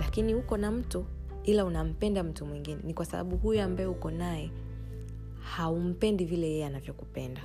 Lakini 0.00 0.34
uko 0.34 0.56
na 0.56 0.70
mtu 0.70 1.04
ila 1.44 1.64
unampenda 1.64 2.22
mtu 2.22 2.46
mwingine. 2.46 2.80
Ni 2.84 2.94
kwa 2.94 3.04
sababu 3.04 3.36
huyo 3.36 3.64
ambaye 3.64 3.88
uko 3.88 4.10
naye 4.10 4.50
haumpendi 5.40 6.24
vile 6.24 6.50
yeye 6.50 6.66
anavyokupenda. 6.66 7.42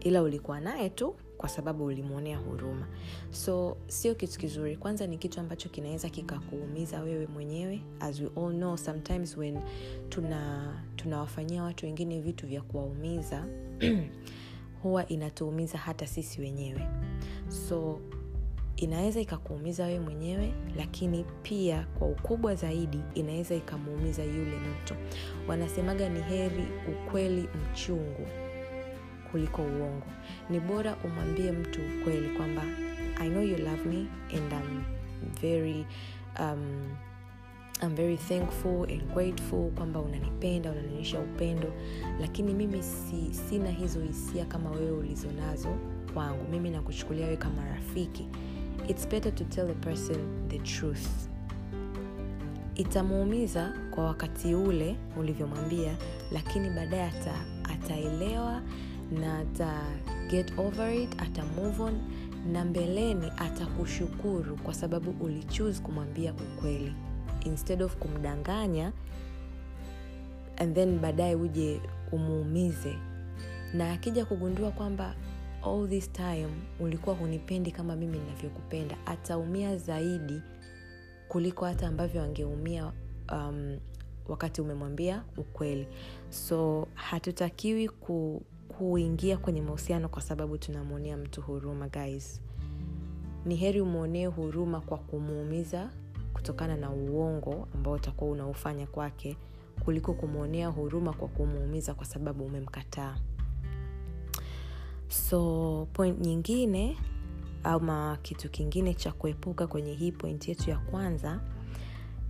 Ila 0.00 0.22
ulikuwa 0.22 0.60
naye 0.60 0.90
tu 0.90 1.14
kwa 1.36 1.48
sababu 1.48 1.84
ulimwonea 1.84 2.38
huruma. 2.38 2.86
So 3.30 3.76
sio 3.86 4.14
kitu 4.14 4.38
kizuri. 4.38 4.76
Kwanza 4.76 5.06
ni 5.06 5.18
kitu 5.18 5.40
ambacho 5.40 5.68
kinaweza 5.68 6.08
kikakuumiza 6.08 7.00
wewe 7.00 7.26
mwenyewe 7.26 7.80
as 8.00 8.20
we 8.20 8.26
all 8.36 8.52
know 8.52 8.76
sometimes 8.76 9.36
when 9.36 9.58
tuna 10.08 10.72
tunawafanyia 10.96 11.62
watu 11.62 11.86
wengine 11.86 12.20
vitu 12.20 12.46
vya 12.46 12.62
kuwaumiza 12.62 13.44
huwa 14.82 15.08
inatuumiza 15.08 15.78
hata 15.78 16.06
sisi 16.06 16.40
wenyewe. 16.40 16.88
So 17.48 18.00
inaweza 18.76 19.20
ikakuumiza 19.20 19.84
wewe 19.86 20.00
mwenyewe 20.00 20.52
lakini 20.76 21.24
pia 21.42 21.86
kwa 21.98 22.08
ukubwa 22.08 22.54
zaidi 22.54 23.00
inaweza 23.14 23.54
ikamuumiza 23.54 24.24
yule 24.24 24.56
mtu. 24.56 24.94
Wanasemaga 25.48 26.08
ni 26.08 26.20
heri 26.22 26.64
ukweli 26.88 27.48
mchungu 27.72 28.26
kuliko 29.30 29.62
uongo. 29.62 30.06
Ni 30.50 30.60
bora 30.60 30.96
umwambie 31.04 31.52
mtu 31.52 31.80
ukweli 32.00 32.28
kwamba 32.36 32.62
i 33.20 33.28
know 33.30 33.42
you 33.42 33.56
love 33.58 33.84
me 33.88 34.06
and 34.36 34.52
I'm 34.52 34.84
very 35.40 35.86
um, 36.40 36.96
I'm 37.82 37.96
very 37.96 38.16
thankful 38.16 38.84
and 38.84 39.02
grateful 39.14 39.70
kwamba 39.70 40.00
unanipenda 40.00 40.70
unanionyesha 40.72 41.20
upendo. 41.20 41.72
Lakini 42.20 42.54
mimi 42.54 42.82
si, 42.82 43.34
sina 43.34 43.70
hizo 43.70 44.00
hisia 44.00 44.44
kama 44.44 44.70
wewe 44.70 44.90
ulizonazo 44.90 45.68
kwangu. 46.14 46.44
Mimi 46.50 46.70
nakuchukulia 46.70 47.24
wewe 47.24 47.36
kama 47.36 47.64
rafiki. 47.68 48.26
It's 48.88 49.08
better 49.08 49.34
to 49.34 49.44
tell 49.44 49.70
a 49.70 49.74
person 49.74 50.16
the 50.48 50.58
truth. 50.58 51.08
Itamuumiza 52.74 53.72
kwa 53.90 54.04
wakati 54.04 54.54
ule 54.54 54.96
ulivyomwambia 55.16 55.96
lakini 56.32 56.70
baadaye 56.70 57.02
ata, 57.04 57.34
ataelewa 57.64 58.62
na 59.20 59.38
ata 59.38 59.80
get 60.30 60.58
over 60.58 60.94
it 60.94 61.22
ata 61.22 61.44
move 61.44 61.82
on 61.82 61.94
na 62.52 62.64
mbeleni 62.64 63.32
atakushukuru 63.36 64.56
kwa 64.56 64.74
sababu 64.74 65.14
ulichuse 65.24 65.82
kumwambia 65.82 66.32
ukweli 66.34 66.92
instead 67.46 67.82
of 67.82 67.96
kumdanganya 67.96 68.92
and 70.56 70.74
then 70.74 70.98
baadaye 70.98 71.34
uje 71.34 71.80
umuumize. 72.12 72.94
Na 73.74 73.92
akija 73.92 74.24
kugundua 74.24 74.70
kwamba 74.70 75.14
all 75.66 75.88
this 75.88 76.12
time 76.12 76.48
ulikuwa 76.80 77.14
hunipendi 77.16 77.70
kama 77.70 77.96
mimi 77.96 78.18
ninavyokupenda 78.18 78.96
ataumia 79.06 79.76
zaidi 79.76 80.40
kuliko 81.28 81.64
hata 81.64 81.88
ambavyo 81.88 82.22
angeumia 82.22 82.92
um, 83.32 83.78
wakati 84.28 84.60
umemwambia 84.60 85.24
ukweli. 85.36 85.86
So 86.30 86.88
hatutakiwi 86.94 87.88
ku, 87.88 88.42
kuingia 88.68 89.36
kwenye 89.36 89.62
mahusiano 89.62 90.08
kwa 90.08 90.22
sababu 90.22 90.58
tunamwonea 90.58 91.16
mtu 91.16 91.42
huruma 91.42 91.88
guys. 91.88 92.40
Ni 93.44 93.56
heri 93.56 93.80
umwonee 93.80 94.26
huruma 94.26 94.80
kwa 94.80 94.98
kumuumiza 94.98 95.90
kutokana 96.32 96.76
na 96.76 96.90
uongo 96.90 97.68
ambao 97.74 97.94
utakuwa 97.94 98.30
unaufanya 98.30 98.86
kwake 98.86 99.36
kuliko 99.84 100.14
kumwonea 100.14 100.68
huruma 100.68 101.12
kwa 101.12 101.28
kumuumiza 101.28 101.94
kwa 101.94 102.04
sababu 102.06 102.44
umemkataa. 102.44 103.16
So 105.08 105.88
point 105.92 106.20
nyingine 106.20 106.96
ama 107.64 108.18
kitu 108.22 108.50
kingine 108.50 108.94
cha 108.94 109.12
kuepuka 109.12 109.66
kwenye 109.66 109.92
hii 109.94 110.12
point 110.12 110.48
yetu 110.48 110.70
ya 110.70 110.78
kwanza 110.78 111.40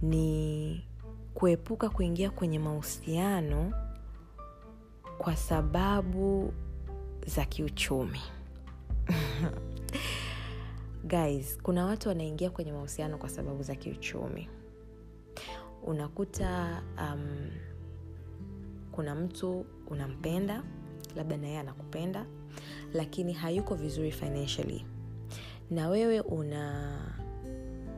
ni 0.03 0.85
kuepuka 1.35 1.89
kuingia 1.89 2.31
kwenye 2.31 2.59
mahusiano 2.59 3.73
kwa 5.19 5.37
sababu 5.37 6.53
za 7.27 7.45
kiuchumi 7.45 8.21
guys 11.05 11.59
kuna 11.63 11.85
watu 11.87 12.09
wanaingia 12.09 12.51
kwenye 12.51 12.73
mahusiano 12.73 13.19
kwa 13.19 13.29
sababu 13.29 13.63
za 13.63 13.75
kiuchumi. 13.75 14.49
Unakuta 15.85 16.83
um, 16.99 17.51
kuna 18.93 19.15
mtu 19.15 19.65
unampenda 19.87 20.63
labda 21.17 21.37
naye 21.37 21.59
anakupenda 21.59 22.27
lakini 22.95 23.33
hayuko 23.33 23.75
vizuri 23.75 24.11
financially. 24.13 24.87
Na 25.71 25.89
wewe 25.89 26.21
una 26.21 26.99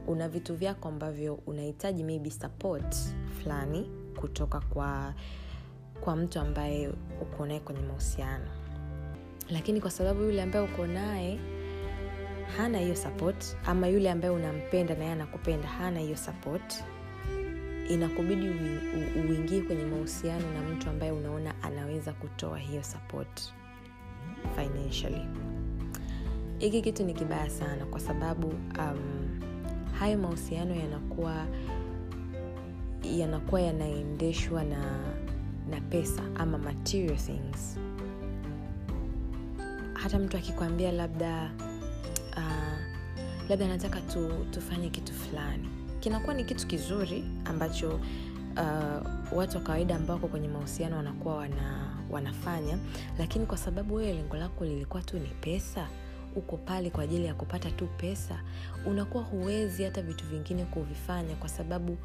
una 0.07 0.29
vitu 0.29 0.55
vyako 0.55 0.89
ambavyo 0.89 1.35
unahitaji 1.35 2.05
maybe 2.05 2.31
support 2.31 2.97
fulani 3.43 3.91
kutoka 4.21 4.61
kwa 4.61 5.15
kwa 6.01 6.17
mtu 6.17 6.41
ambaye 6.41 6.89
uko 7.23 7.47
naye 7.47 7.61
kwenye 7.61 7.81
mahusiano. 7.81 8.51
Lakini 9.51 9.81
kwa 9.81 9.91
sababu 9.91 10.23
yule 10.23 10.43
ambaye 10.43 10.65
uko 10.73 10.87
naye 10.87 11.39
hana 12.57 12.79
hiyo 12.79 12.97
support 12.97 13.57
ama 13.67 13.87
yule 13.89 14.11
ambaye 14.11 14.35
unampenda 14.35 14.95
naye 14.95 15.13
anakupenda 15.13 15.69
hana 15.69 16.01
hiyo 16.01 16.17
support 16.17 16.85
inakubidi 17.89 18.49
uingie 19.29 19.61
kwenye 19.63 19.85
mahusiano 19.85 20.53
na 20.53 20.61
mtu 20.61 20.91
ambaye 20.91 21.13
unaona 21.13 21.55
anaweza 21.63 22.13
kutoa 22.13 22.59
hiyo 22.59 22.83
support 22.83 23.53
financially. 24.57 25.27
Hiki 26.59 26.83
kitu 26.83 27.05
ni 27.05 27.15
kibaya 27.15 27.51
sana 27.51 27.85
kwa 27.87 28.01
sababu 28.01 28.47
um, 28.49 29.41
hayo 29.99 30.19
mahusiano 30.19 30.75
yanakuwa 30.75 31.47
yanakuwa 33.03 33.61
yanaendeshwa 33.61 34.65
na 34.65 34.99
na 35.71 35.81
pesa 35.81 36.23
ama 36.35 36.59
material 36.59 37.17
things. 37.17 37.79
Hata 39.95 40.19
mtu 40.19 40.37
akikwambia 40.37 40.93
labda 40.93 41.51
labda 43.49 43.65
anataka 43.65 44.01
tu, 44.01 44.47
tufanye 44.51 44.89
kitu 44.91 45.13
fulani. 45.13 45.69
Kinakuwa 46.01 46.35
ni 46.35 46.45
kitu 46.45 46.67
kizuri 46.67 47.25
ambacho 47.45 48.01
uh, 48.57 49.39
watu 49.39 49.57
wa 49.57 49.63
kawaida 49.63 49.97
ambao 49.97 50.17
wako 50.17 50.29
kwenye 50.29 50.49
mahusiano 50.49 50.97
wanakuwa 50.97 51.37
wana, 51.37 51.95
wanafanya. 52.11 52.79
Lakini 53.19 53.47
kwa 53.47 53.57
sababu 53.59 53.95
wewe 53.95 54.13
lengo 54.13 54.37
lako 54.37 54.65
lilikuwa 54.65 55.03
tu 55.03 55.19
ni 55.19 55.29
pesa 55.41 55.89
uko 56.37 56.57
pale 56.57 56.91
kwa 56.91 57.05
ajili 57.05 57.25
ya 57.25 57.35
kupata 57.35 57.71
tu 57.71 57.87
pesa 57.97 58.41
unakuwa 58.87 59.23
huwezi 59.25 59.85
hata 59.85 60.03
vitu 60.03 60.25
vingine 60.27 60.65
kuvifanya 60.65 61.35
kwa 61.35 61.49
sababu 61.49 61.97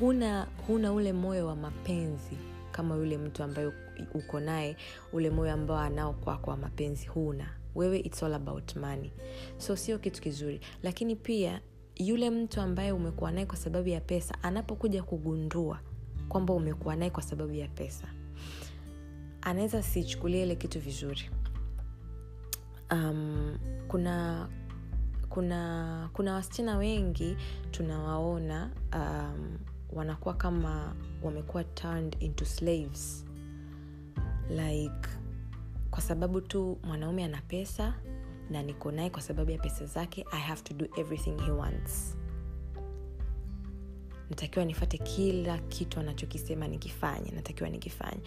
huna 0.00 0.46
huna 0.66 0.92
ule 0.92 1.12
moyo 1.12 1.46
wa 1.46 1.56
mapenzi 1.56 2.36
kama 2.72 2.94
yule 2.96 3.18
mtu 3.18 3.42
ambaye 3.42 3.72
uko 4.14 4.40
naye 4.40 4.76
ule 5.12 5.30
moyo 5.30 5.52
ambao 5.52 5.78
anao 5.78 6.12
kwako 6.12 6.50
wa 6.50 6.56
mapenzi 6.56 7.06
huna 7.06 7.46
wewe 7.74 7.98
its 7.98 8.22
all 8.22 8.34
about 8.34 8.76
money. 8.76 9.12
So 9.58 9.76
sio 9.76 9.98
kitu 9.98 10.22
kizuri. 10.22 10.60
Lakini 10.82 11.16
pia 11.16 11.60
yule 11.96 12.30
mtu 12.30 12.60
ambaye 12.60 12.92
umekuwa 12.92 13.30
naye 13.32 13.46
kwa 13.46 13.56
sababu 13.56 13.88
ya 13.88 14.00
pesa 14.00 14.34
anapokuja 14.42 15.02
kugundua 15.02 15.80
kwamba 16.28 16.54
umekuwa 16.54 16.96
naye 16.96 17.10
kwa 17.10 17.22
sababu 17.22 17.52
ya 17.52 17.68
pesa 17.68 18.08
anaweza 19.42 19.82
sichukulia 19.82 20.42
ile 20.42 20.56
kitu 20.56 20.80
vizuri. 20.80 21.30
Um, 22.92 23.58
kuna 23.88 24.48
kuna 25.28 26.10
kuna 26.12 26.34
wasichana 26.34 26.76
wengi 26.76 27.36
tunawaona 27.70 28.70
um, 28.94 29.58
wanakuwa 29.92 30.34
kama 30.34 30.94
wamekuwa 31.22 31.64
turned 31.64 32.16
into 32.20 32.44
slaves. 32.44 33.24
Like 34.50 35.08
kwa 35.98 36.02
sababu 36.04 36.40
tu 36.40 36.78
mwanaume 36.82 37.24
ana 37.24 37.40
pesa 37.42 37.94
na 38.50 38.62
niko 38.62 38.92
naye 38.92 39.10
kwa 39.10 39.22
sababu 39.22 39.50
ya 39.50 39.58
pesa 39.58 39.86
zake 39.86 40.26
i 40.30 40.40
have 40.40 40.62
to 40.62 40.74
do 40.74 40.86
everything 40.96 41.34
he 41.46 41.50
wants. 41.50 42.16
Natakiwa 44.30 44.64
nifate 44.64 44.98
kila 44.98 45.58
kitu 45.58 46.00
anachokisema 46.00 46.68
nikifanye 46.68 47.30
natakiwa 47.30 47.70
nikifanye. 47.70 48.20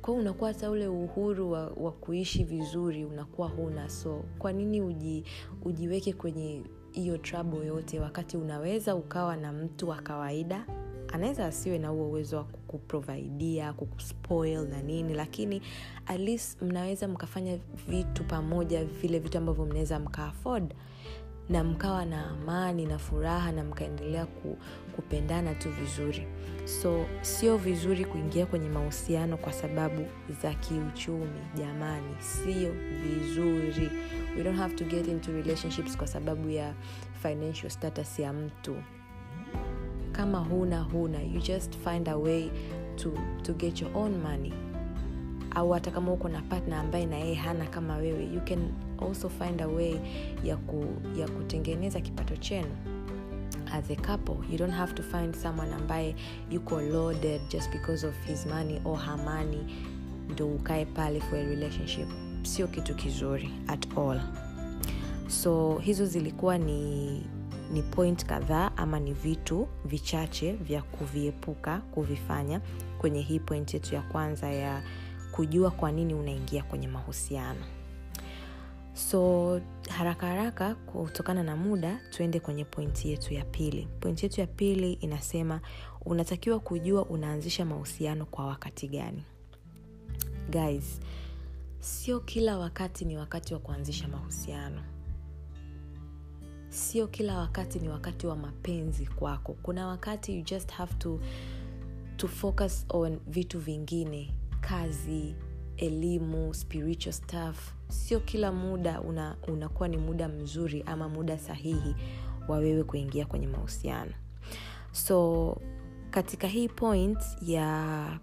Kwao 0.00 0.16
unakuwa 0.16 0.52
hata 0.52 0.70
ule 0.70 0.88
uhuru 0.88 1.50
wa, 1.50 1.66
wa 1.68 1.92
kuishi 1.92 2.44
vizuri 2.44 3.04
unakuwa 3.04 3.48
huna. 3.48 3.88
So 3.88 4.24
kwa 4.38 4.52
nini 4.52 4.80
uji, 4.82 5.24
ujiweke 5.64 6.12
kwenye 6.12 6.62
hiyo 6.92 7.18
trabo 7.18 7.64
yote 7.64 8.00
wakati 8.00 8.36
unaweza 8.36 8.94
ukawa 8.96 9.36
na 9.36 9.52
mtu 9.52 9.88
wa 9.88 10.02
kawaida 10.02 10.66
anaweza 11.12 11.46
asiwe 11.46 11.78
na 11.78 11.88
huo 11.88 12.08
uwezo 12.08 12.36
wa 12.36 12.44
kukuprovaidia 12.44 13.72
kukuspoil 13.72 14.68
na 14.68 14.82
nini 14.82 15.14
lakini 15.14 15.62
at 16.06 16.20
least 16.20 16.62
mnaweza 16.62 17.08
mkafanya 17.08 17.58
vitu 17.88 18.24
pamoja 18.24 18.84
vile 18.84 19.18
vitu 19.18 19.38
ambavyo 19.38 19.64
mnaweza 19.66 19.98
mkaafod 19.98 20.74
na 21.48 21.64
mkawa 21.64 22.04
na 22.04 22.30
amani 22.30 22.86
na 22.86 22.98
furaha 22.98 23.52
na 23.52 23.64
mkaendelea 23.64 24.26
ku, 24.26 24.56
kupendana 24.96 25.54
tu 25.54 25.70
vizuri. 25.70 26.26
So 26.64 27.04
sio 27.20 27.56
vizuri 27.56 28.04
kuingia 28.04 28.46
kwenye 28.46 28.68
mahusiano 28.68 29.36
kwa 29.36 29.52
sababu 29.52 30.06
za 30.42 30.54
kiuchumi 30.54 31.40
jamani 31.54 32.16
sio 32.18 32.72
vizuri. 33.02 33.90
We 34.36 34.42
don't 34.42 34.58
have 34.58 34.74
to 34.74 34.84
get 34.84 35.08
into 35.08 35.32
relationships 35.32 35.96
kwa 35.96 36.06
sababu 36.06 36.50
ya 36.50 36.74
financial 37.22 37.70
status 37.70 38.18
ya 38.18 38.32
mtu 38.32 38.76
kama 40.12 40.38
huna 40.38 40.80
huna. 40.82 41.22
You 41.22 41.40
just 41.40 41.74
find 41.84 42.08
a 42.08 42.16
way 42.18 42.50
to, 42.96 43.12
to 43.42 43.52
get 43.52 43.80
your 43.80 43.96
own 43.96 44.22
money. 44.22 44.52
Au 45.54 45.70
hata 45.72 45.90
kama 45.90 46.12
uko 46.12 46.28
na 46.28 46.42
partner 46.42 46.78
ambaye 46.78 47.06
na 47.06 47.16
yeye 47.16 47.34
hana 47.34 47.66
kama 47.66 47.96
wewe 47.96 48.24
you 48.34 48.40
can 48.40 48.58
also 48.98 49.28
find 49.28 49.60
a 49.62 49.68
way 49.68 49.96
ya, 50.44 50.56
ku, 50.56 50.84
ya 51.16 51.28
kutengeneza 51.28 52.00
kipato 52.00 52.36
chenu 52.36 52.70
as 53.72 53.90
a 53.90 53.96
couple. 53.96 54.34
You 54.50 54.58
don't 54.58 54.74
have 54.74 54.94
to 54.94 55.02
find 55.02 55.34
someone 55.36 55.72
ambaye 55.74 56.14
yuko 56.50 56.80
loaded 56.80 57.40
just 57.48 57.70
because 57.70 58.06
of 58.06 58.14
his 58.26 58.46
money 58.46 58.80
or 58.84 58.98
her 58.98 59.16
money 59.16 59.66
ndo 60.28 60.46
ukae 60.48 60.84
pale 60.84 61.20
for 61.20 61.38
a 61.38 61.44
relationship. 61.44 62.08
Sio 62.42 62.66
kitu 62.66 62.94
kizuri 62.94 63.50
at 63.68 63.98
all. 63.98 64.20
So 65.28 65.78
hizo 65.78 66.06
zilikuwa 66.06 66.58
ni 66.58 67.22
ni 67.72 67.82
point 67.82 68.24
kadhaa 68.26 68.70
ama 68.76 69.00
ni 69.00 69.12
vitu 69.12 69.68
vichache 69.84 70.52
vya 70.52 70.82
kuviepuka 70.82 71.78
kuvifanya 71.78 72.60
kwenye 72.98 73.20
hii 73.20 73.38
point 73.40 73.74
yetu 73.74 73.94
ya 73.94 74.02
kwanza 74.02 74.50
ya 74.50 74.82
kujua 75.32 75.70
kwa 75.70 75.92
nini 75.92 76.14
unaingia 76.14 76.62
kwenye 76.62 76.88
mahusiano. 76.88 77.64
So 78.94 79.60
haraka 79.90 80.26
haraka 80.26 80.74
kutokana 80.74 81.42
na 81.42 81.56
muda 81.56 82.00
tuende 82.10 82.40
kwenye 82.40 82.64
pointi 82.64 83.10
yetu 83.10 83.34
ya 83.34 83.44
pili. 83.44 83.88
Pointi 84.00 84.26
yetu 84.26 84.40
ya 84.40 84.46
pili 84.46 84.92
inasema 84.92 85.60
unatakiwa 86.04 86.60
kujua 86.60 87.04
unaanzisha 87.06 87.64
mahusiano 87.64 88.26
kwa 88.26 88.46
wakati 88.46 88.88
gani. 88.88 89.24
Guys 90.50 91.00
sio 91.80 92.20
kila 92.20 92.58
wakati 92.58 93.04
ni 93.04 93.16
wakati 93.16 93.54
wa 93.54 93.60
kuanzisha 93.60 94.08
mahusiano 94.08 94.82
sio 96.72 97.06
kila 97.06 97.38
wakati 97.38 97.78
ni 97.78 97.88
wakati 97.88 98.26
wa 98.26 98.36
mapenzi 98.36 99.06
kwako. 99.06 99.56
Kuna 99.62 99.86
wakati 99.86 100.36
you 100.36 100.42
just 100.42 100.70
have 100.72 100.94
to, 100.94 101.20
to 102.16 102.28
focus 102.28 102.86
on 102.88 103.18
vitu 103.26 103.58
vingine. 103.58 104.34
Kazi 104.60 105.34
elimu 105.76 106.54
spiritual 106.54 107.12
stuff. 107.12 107.72
Sio 107.88 108.20
kila 108.20 108.52
muda 108.52 109.00
una, 109.00 109.36
unakuwa 109.48 109.88
ni 109.88 109.96
muda 109.96 110.28
mzuri 110.28 110.82
ama 110.86 111.08
muda 111.08 111.38
sahihi 111.38 111.94
wa 112.48 112.56
wewe 112.58 112.84
kuingia 112.84 113.26
kwenye 113.26 113.46
mahusiano. 113.46 114.12
So 114.92 115.56
katika 116.10 116.46
hii 116.48 116.68
point 116.68 117.18
ya 117.42 118.18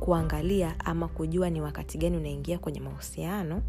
kuangalia 0.00 0.80
ama 0.80 1.08
kujua 1.08 1.50
ni 1.50 1.60
wakati 1.60 1.98
gani 1.98 2.16
unaingia 2.16 2.58
kwenye 2.58 2.80
mahusiano 2.80 3.62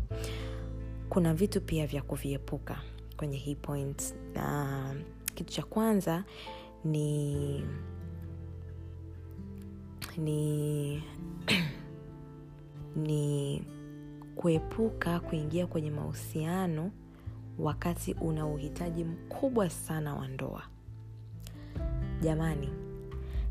kuna 1.10 1.34
vitu 1.34 1.62
pia 1.62 1.88
vya 1.88 2.02
kuviepuka 2.02 2.82
kwenye 3.18 3.38
hii 3.38 3.56
point. 3.56 4.16
Na 4.34 4.96
kitu 5.36 5.54
cha 5.54 5.64
kwanza 5.64 6.24
ni 6.86 7.64
ni 10.18 11.04
ni 13.06 13.62
kuepuka 14.36 15.20
kuingia 15.20 15.68
kwenye 15.68 15.92
mahusiano 15.92 16.92
wakati 17.60 18.14
una 18.14 18.46
uhitaji 18.48 19.04
mkubwa 19.04 19.70
sana 19.70 20.16
wa 20.16 20.28
ndoa. 20.28 20.64
Jamani 22.22 22.70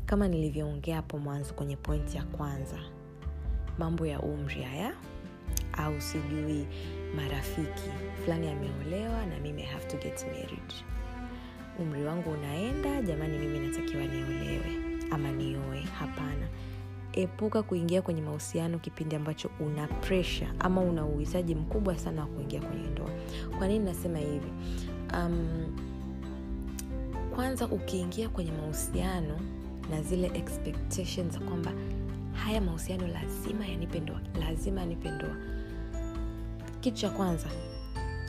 kama 0.05 0.27
nilivyoongea 0.27 0.95
hapo 0.95 1.17
mwanzo 1.17 1.53
kwenye 1.53 1.75
pointi 1.75 2.17
ya 2.17 2.23
kwanza 2.23 2.77
mambo 3.77 4.05
ya 4.05 4.19
umri 4.19 4.61
haya 4.63 4.93
au 5.77 6.01
sijui 6.01 6.67
marafiki. 7.15 7.89
Fulani 8.23 8.47
ameolewa 8.49 9.25
na 9.25 9.39
mimi 9.39 9.61
I 9.61 9.65
have 9.65 9.85
to 9.87 9.97
get 9.97 10.25
married. 10.25 10.73
Umri 11.79 12.03
wangu 12.03 12.29
unaenda 12.31 13.01
jamani 13.01 13.37
mimi 13.37 13.59
natakiwa 13.67 14.03
niolewe 14.05 14.71
ama 15.11 15.31
nioe. 15.31 15.81
Hapana. 15.99 16.47
Epuka 17.13 17.63
kuingia 17.63 18.01
kwenye 18.01 18.21
mahusiano 18.21 18.79
kipindi 18.79 19.15
ambacho 19.15 19.49
una 19.59 19.87
presha 19.87 20.53
ama 20.59 20.81
una 20.81 21.05
uhitaji 21.05 21.55
mkubwa 21.55 21.97
sana 21.97 22.21
wa 22.21 22.27
kuingia 22.27 22.61
kwenye 22.61 22.87
ndoa. 22.87 23.09
Kwa 23.57 23.67
nini 23.67 23.85
nasema 23.85 24.17
hivi? 24.19 24.51
Um, 25.13 25.75
kwanza 27.35 27.67
ukiingia 27.67 28.29
kwenye 28.29 28.51
mahusiano 28.51 29.39
na 29.89 30.01
zile 30.01 30.31
expectations 30.33 31.33
za 31.33 31.39
kwamba 31.39 31.71
haya 32.33 32.61
mahusiano 32.61 33.07
lazima 33.07 33.67
yanipe 33.67 33.99
ndoa 33.99 34.21
lazima 34.39 34.79
yanipe 34.81 35.11
ndoa 35.11 35.35
kitu 36.87 36.97
cha 36.99 37.09
kwanza 37.09 37.47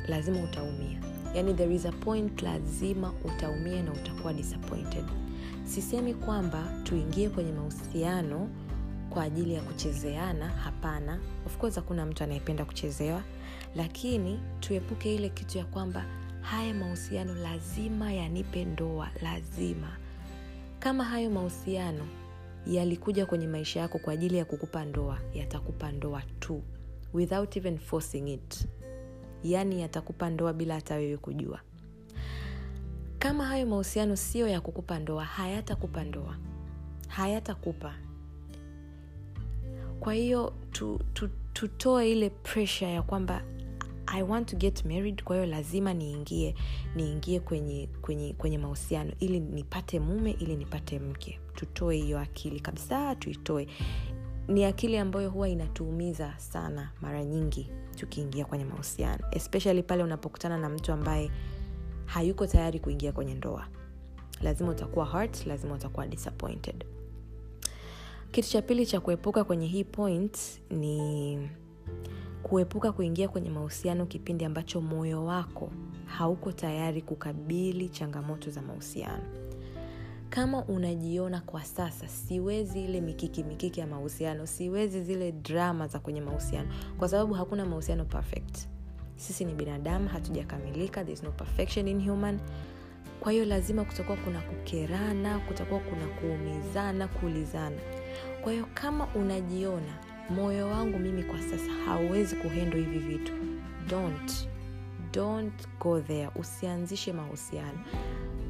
lazima 0.09 0.43
utaumia. 0.43 0.99
Yani 1.35 1.55
there 1.55 1.75
is 1.75 1.87
a 1.87 1.93
point 1.93 2.43
lazima 2.43 3.13
utaumia 3.25 3.83
na 3.83 3.93
utakuwa 3.93 4.33
disappointed. 4.33 5.05
Sisemi 5.65 6.15
kwamba 6.15 6.65
tuingie 6.83 7.29
kwenye 7.29 7.53
mahusiano 7.53 8.49
kwa 9.11 9.23
ajili 9.23 9.55
ya 9.55 9.63
kuchezeana 9.63 10.49
hapana. 10.49 11.19
Of 11.47 11.57
course 11.59 11.75
hakuna 11.75 12.07
mtu 12.07 12.25
anayependa 12.25 12.65
kuchezewa. 12.65 13.23
Lakini 13.77 14.41
tuepuke 14.61 15.15
ile 15.15 15.29
kitu 15.29 15.59
ya 15.59 15.65
kwamba 15.65 16.05
haya 16.41 16.75
mahusiano 16.75 17.35
lazima 17.35 18.13
yanipe 18.13 18.65
ndoa 18.65 19.09
lazima. 19.23 19.97
Kama 20.79 21.05
hayo 21.05 21.31
mahusiano 21.31 22.07
yalikuja 22.67 23.27
kwenye 23.27 23.47
maisha 23.49 23.81
yako 23.81 23.99
kwa 23.99 24.13
ajili 24.13 24.37
ya 24.37 24.45
kukupa 24.45 24.85
ndoa 24.85 25.19
yatakupa 25.35 25.93
ndoa 25.93 26.23
tu 26.41 26.63
without 27.15 27.57
even 27.57 27.79
forcing 27.79 28.29
it. 28.29 28.69
Yaani 29.45 29.81
yatakupa 29.81 30.31
ndoa 30.31 30.53
bila 30.53 30.75
hata 30.75 30.95
wewe 30.95 31.17
kujua. 31.17 31.61
Kama 33.19 33.45
hayo 33.47 33.67
mahusiano 33.67 34.17
sio 34.17 34.49
ya 34.49 34.61
kukupa 34.61 34.99
ndoa 34.99 35.25
hayatakupa 35.25 36.05
ndoa. 36.05 36.37
Hayatakupa. 37.09 37.95
Kwa 40.01 40.15
hiyo 40.15 40.53
tu, 40.73 41.01
tu, 41.15 41.29
tutoe 41.53 42.11
ile 42.13 42.31
pressure 42.31 42.93
ya 42.93 43.03
kwamba 43.03 43.43
i 44.07 44.23
want 44.23 44.49
to 44.51 44.57
get 44.57 44.85
married 44.85 45.23
kwa 45.25 45.37
hiyo 45.37 45.47
lazima 45.49 45.95
niingie 45.95 46.55
niingie 46.97 47.41
kwenye 47.41 47.89
kwenye 48.03 48.33
kwenye 48.33 48.59
mahusiano 48.59 49.13
ili 49.21 49.41
nipate 49.41 50.01
mume 50.01 50.31
ili 50.31 50.57
nipate 50.57 50.99
mke. 50.99 51.41
Tutoe 51.55 51.97
hiyo 51.97 52.19
akili 52.21 52.61
kabisa 52.61 53.15
tuitoe 53.15 53.67
ni 54.49 54.65
akili 54.65 54.99
ambayo 54.99 55.31
huwa 55.31 55.49
inatuumiza 55.49 56.35
sana 56.39 56.91
mara 57.01 57.25
nyingi 57.25 57.71
tukiingia 57.97 58.45
kwenye 58.45 58.65
mahusiano. 58.65 59.25
Especially 59.31 59.83
pale 59.83 60.03
unapokutana 60.03 60.59
na 60.59 60.69
mtu 60.69 60.93
ambaye 60.93 61.31
hayuko 62.05 62.47
tayari 62.47 62.81
kuingia 62.81 63.13
kwenye 63.13 63.35
ndoa. 63.35 63.67
Lazima 64.43 64.71
utakuwa 64.71 65.05
hurt 65.05 65.47
lazima 65.47 65.75
utakuwa 65.75 66.07
disappointed. 66.07 66.85
Kitu 68.31 68.49
cha 68.49 68.63
pili 68.63 68.87
cha 68.87 69.01
kuepuka 69.01 69.45
kwenye 69.45 69.67
hii 69.67 69.85
point 69.85 70.39
ni 70.71 71.49
kuepuka 72.43 72.93
kuingia 72.93 73.29
kwenye 73.29 73.51
mahusiano 73.51 74.07
kipindi 74.07 74.45
ambacho 74.45 74.81
moyo 74.81 75.25
wako 75.25 75.71
hauko 76.07 76.53
tayari 76.53 77.03
kukabili 77.03 77.89
changamoto 77.89 78.51
za 78.51 78.63
mahusiano 78.63 79.23
kama 80.31 80.65
unajiona 80.65 81.41
kwa 81.41 81.65
sasa 81.65 82.09
siwezi 82.09 82.85
ile 82.85 83.01
mikiki 83.01 83.45
mikiki 83.45 83.81
ya 83.81 83.87
mahusiano 83.87 84.47
siwezi 84.47 85.03
zile 85.03 85.33
drama 85.33 85.87
za 85.87 85.99
kwenye 85.99 86.21
mahusiano. 86.21 86.69
Kwa 86.99 87.09
sababu 87.09 87.35
hakuna 87.35 87.67
mahusiano 87.67 88.05
perfect. 88.05 88.69
Sisi 89.17 89.45
ni 89.45 89.55
binadamu 89.55 90.09
hatujakamilika 90.09 91.05
no 91.23 91.33
perfection 91.33 91.89
in 91.89 92.09
human. 92.09 92.41
Kwa 93.21 93.33
hiyo 93.33 93.45
lazima 93.45 93.85
kutakuwa 93.85 94.17
kuna 94.17 94.41
kukerana 94.41 95.39
kutakuwa 95.39 95.81
kuna 95.81 96.07
kuumizana 96.07 97.09
kuulizana. 97.09 97.77
Kwa 98.43 98.53
hiyo 98.53 98.67
kama 98.75 99.07
unajiona 99.15 99.99
moyo 100.31 100.67
wangu 100.69 100.99
mimi 100.99 101.23
kwa 101.23 101.43
sasa 101.43 101.73
hauwezi 101.87 102.37
kuhendo 102.37 102.79
hivi 102.79 102.99
vitu. 102.99 103.33
Don't. 103.89 104.49
Don't 105.13 105.69
go 105.81 106.01
there. 106.01 106.31
Usianzishe 106.37 107.13
mahusiano 107.13 107.79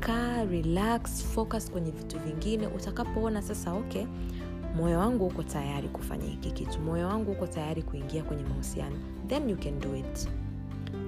kaa 0.01 0.45
relax 0.45 1.25
focus 1.25 1.71
kwenye 1.71 1.91
vitu 1.91 2.19
vingine. 2.19 2.67
Utakapoona 2.67 3.43
sasa 3.43 3.73
okay 3.73 4.05
moyo 4.77 4.99
wangu 4.99 5.27
uko 5.27 5.43
tayari 5.43 5.89
kufanya 5.89 6.25
hiki 6.27 6.51
kitu. 6.51 6.81
Moyo 6.81 7.07
wangu 7.09 7.33
uko 7.33 7.47
tayari 7.47 7.83
kuingia 7.83 8.23
kwenye 8.23 8.43
mahusiano. 8.43 8.97
Then 9.27 9.51
you 9.51 9.57
can 9.57 9.81
do 9.81 9.97
it. 9.97 10.29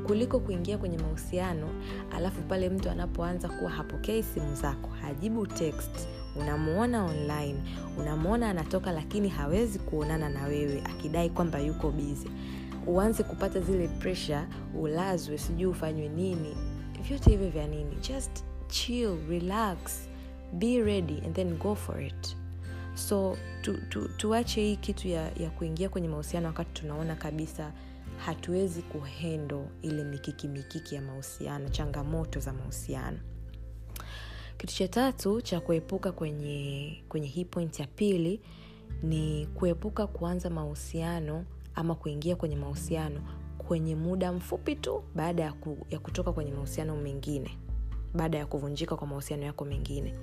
Kuliko 0.07 0.41
kuingia 0.41 0.79
kwenye 0.79 0.99
mahusiano 0.99 1.69
alafu 2.17 2.43
pale 2.43 2.69
mtu 2.71 2.91
anapoanza 2.91 3.49
kuwa 3.49 3.71
hapokei 3.71 4.23
simu 4.23 4.55
zako 4.55 4.89
hajibu 5.03 5.47
text 5.47 6.09
unamuona 6.41 7.05
online 7.05 7.57
unamwona 7.99 8.51
anatoka 8.51 8.93
lakini 8.93 9.29
hawezi 9.29 9.79
kuonana 9.79 10.29
na 10.29 10.45
wewe 10.45 10.83
akidai 10.85 11.31
kwamba 11.31 11.59
yuko 11.59 11.91
bizi 11.91 12.31
uanze 12.87 13.23
kupata 13.23 13.61
zile 13.61 13.89
pressure 13.89 14.43
ulazwe 14.81 15.39
sijui 15.39 15.67
ufanywe 15.67 16.09
nini. 16.09 16.57
Vyote 17.09 17.31
hivyo 17.31 17.51
vya 17.51 17.67
nini? 17.67 17.97
Just 18.09 18.45
chill 18.71 19.17
relax 19.29 20.09
be 20.53 20.83
ready 20.83 21.23
and 21.25 21.35
then 21.35 21.57
go 21.59 21.75
for 21.75 22.01
it. 22.03 22.37
So 22.95 23.37
tuache 23.63 23.87
tu, 23.89 24.09
tuache 24.17 24.61
hii 24.61 24.77
kitu 24.77 25.09
ya, 25.09 25.23
ya 25.37 25.51
kuingia 25.51 25.89
kwenye 25.89 26.09
mahusiano 26.09 26.47
wakati 26.47 26.81
tunaona 26.81 27.15
kabisa 27.17 27.73
hatuwezi 28.17 28.83
kuhendo 28.83 29.67
ile 29.83 30.05
mikiki 30.05 30.49
mikiki 30.49 30.95
ya 30.95 31.03
mahusiano 31.03 31.69
changamoto 31.69 32.41
za 32.41 32.53
mahusiano. 32.53 33.19
Kitu 34.59 34.75
cha 34.75 34.89
tatu 34.89 35.41
cha 35.41 35.61
kuepuka 35.61 36.13
kwenye 36.13 37.03
kwenye 37.09 37.27
hii 37.27 37.45
point 37.45 37.81
ya 37.81 37.87
pili 37.87 38.41
ni 39.03 39.47
kuepuka 39.47 40.07
kuanza 40.07 40.51
mahusiano 40.51 41.45
ama 41.75 41.95
kuingia 41.95 42.37
kwenye 42.37 42.57
mahusiano 42.57 43.21
kwenye 43.59 43.97
muda 43.97 44.33
mfupi 44.33 44.77
tu 44.77 45.03
baada 45.15 45.43
ya, 45.43 45.53
ku, 45.53 45.87
ya 45.91 45.99
kutoka 45.99 46.33
kwenye 46.33 46.53
mahusiano 46.53 46.97
mengine 46.97 47.59
baada 48.15 48.39
ya 48.39 48.47
kuvunjika 48.47 48.97
kwa 48.97 49.07
mahusiano 49.07 49.43
yako 49.43 49.65
mengine. 49.65 50.15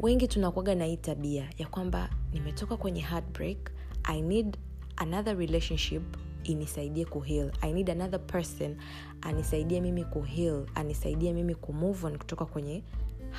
Wengi 0.00 0.28
tunakuaga 0.28 0.74
na 0.74 0.84
hii 0.84 0.96
tabia 0.96 1.50
ya 1.58 1.66
kwamba 1.66 2.10
nimetoka 2.32 2.76
kwenye 2.76 3.00
heartbreak 3.00 3.58
i 4.02 4.22
need 4.22 4.56
another 4.96 5.36
relationship 5.38 6.02
inisaidie 6.44 7.04
kuheal. 7.04 7.50
I 7.60 7.72
need 7.72 7.90
another 7.90 8.20
person 8.26 8.76
anisaidie 9.20 9.80
mimi 9.80 10.04
kuheal 10.04 10.66
anisaidie 10.74 11.32
mimi 11.32 11.54
kumove 11.54 12.06
on 12.06 12.18
kutoka 12.18 12.44
kwenye 12.44 12.82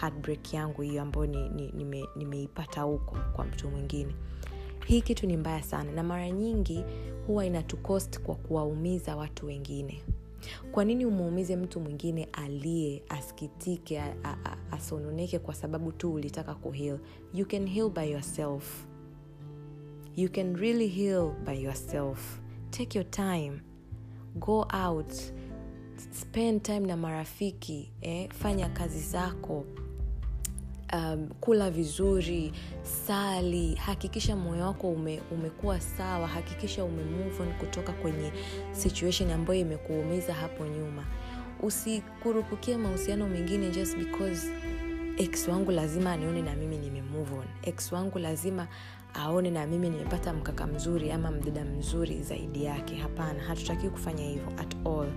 heartbreak 0.01 0.53
yangu 0.53 0.81
hiyo 0.81 1.01
ambayo 1.01 1.25
nimeipata 1.25 2.81
ni, 2.85 2.91
ni, 2.91 2.95
ni 2.95 2.97
huko 2.97 3.17
kwa 3.35 3.45
mtu 3.45 3.69
mwingine. 3.69 4.15
Hii 4.85 5.01
kitu 5.01 5.27
ni 5.27 5.37
mbaya 5.37 5.63
sana 5.63 5.91
na 5.91 6.03
mara 6.03 6.29
nyingi 6.31 6.83
huwa 7.27 7.45
inatukost 7.45 8.19
kwa 8.19 8.35
kuwaumiza 8.35 9.15
watu 9.15 9.45
wengine 9.45 10.01
kwa 10.71 10.85
nini 10.85 11.05
umuumize 11.05 11.55
mtu 11.55 11.79
mwingine 11.79 12.27
aliye 12.33 13.03
asikitike 13.09 14.01
asononeke 14.71 15.39
kwa 15.39 15.55
sababu 15.55 15.91
tu 15.91 16.13
ulitaka 16.13 16.55
kuheal 16.55 16.99
you 17.33 17.45
can 17.47 17.67
heal 17.67 17.89
by 17.89 18.11
yourself. 18.11 18.85
You 20.15 20.29
can 20.29 20.55
really 20.55 20.87
heal 20.87 21.31
by 21.45 21.53
yourself. 21.63 22.39
Take 22.71 22.97
your 22.97 23.09
time. 23.11 23.61
Go 24.35 24.67
out. 24.85 25.13
Spend 26.11 26.61
time 26.63 26.79
na 26.79 26.97
marafiki 26.97 27.91
eh? 28.01 28.29
fanya 28.29 28.69
kazi 28.69 28.99
zako 28.99 29.65
um, 30.93 31.27
kula 31.39 31.71
vizuri 31.71 32.53
sali 33.07 33.75
hakikisha 33.75 34.35
moyo 34.35 34.63
wako 34.65 34.89
ume, 34.91 35.21
umekuwa 35.31 35.81
sawa 35.81 36.27
hakikisha 36.27 36.83
umemove 36.83 37.41
on 37.43 37.53
kutoka 37.53 37.91
kwenye 37.93 38.31
situation 38.71 39.31
ambayo 39.31 39.59
imekuumiza 39.59 40.33
hapo 40.33 40.65
nyuma. 40.65 41.03
Usikurupukie 41.63 42.77
mahusiano 42.77 43.27
mengine 43.27 43.69
just 43.71 43.97
because 43.97 44.51
ex 45.17 45.47
wangu 45.47 45.71
lazima 45.71 46.11
anione 46.11 46.41
na 46.41 46.55
mimi 46.55 46.77
nimemove 46.77 47.33
on. 47.35 47.45
Ex 47.63 47.91
wangu 47.91 48.19
lazima 48.19 48.67
aone 49.13 49.51
na 49.51 49.67
mimi 49.67 49.89
nimepata 49.89 50.33
mkaka 50.33 50.67
mzuri 50.67 51.11
ama 51.11 51.31
mdada 51.31 51.65
mzuri 51.65 52.23
zaidi 52.23 52.63
yake. 52.63 52.95
Hapana 52.95 53.43
hatutakiwi 53.43 53.89
kufanya 53.91 54.23
hivyo 54.23 54.47
at 54.57 54.75
all. 54.87 55.07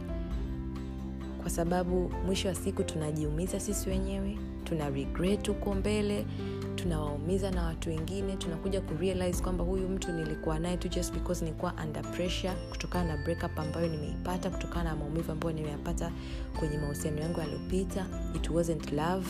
Kwa 1.42 1.50
sababu 1.50 2.12
mwisho 2.26 2.48
wa 2.48 2.54
siku 2.54 2.84
tunajiumiza 2.84 3.60
sisi 3.60 3.90
wenyewe 3.90 4.38
tuna 4.64 4.90
regret 4.90 5.48
huko 5.48 5.74
mbele 5.74 6.26
tunawaumiza 6.74 7.50
na 7.50 7.62
watu 7.64 7.88
wengine 7.88 8.36
tunakuja 8.36 8.80
kurealize 8.80 9.42
kwamba 9.42 9.64
huyu 9.64 9.88
mtu 9.88 10.12
nilikuwa 10.12 10.58
naye 10.58 10.76
tu 10.76 10.88
just 10.88 11.12
because 11.14 11.44
nilikuwa 11.44 11.74
under 11.86 12.02
pressure 12.02 12.52
kutokana 12.70 13.16
na 13.16 13.22
breakup 13.24 13.58
ambayo 13.58 13.88
nimeipata 13.88 14.50
kutokana 14.50 14.84
na 14.90 14.96
maumivu 14.96 15.32
ambayo 15.32 15.52
nimeyapata 15.54 16.12
kwenye 16.58 16.78
mahusiano 16.78 17.20
yangu 17.20 17.40
yaliyopita. 17.40 18.06
It 18.36 18.50
wasn't 18.50 18.92
love 18.92 19.26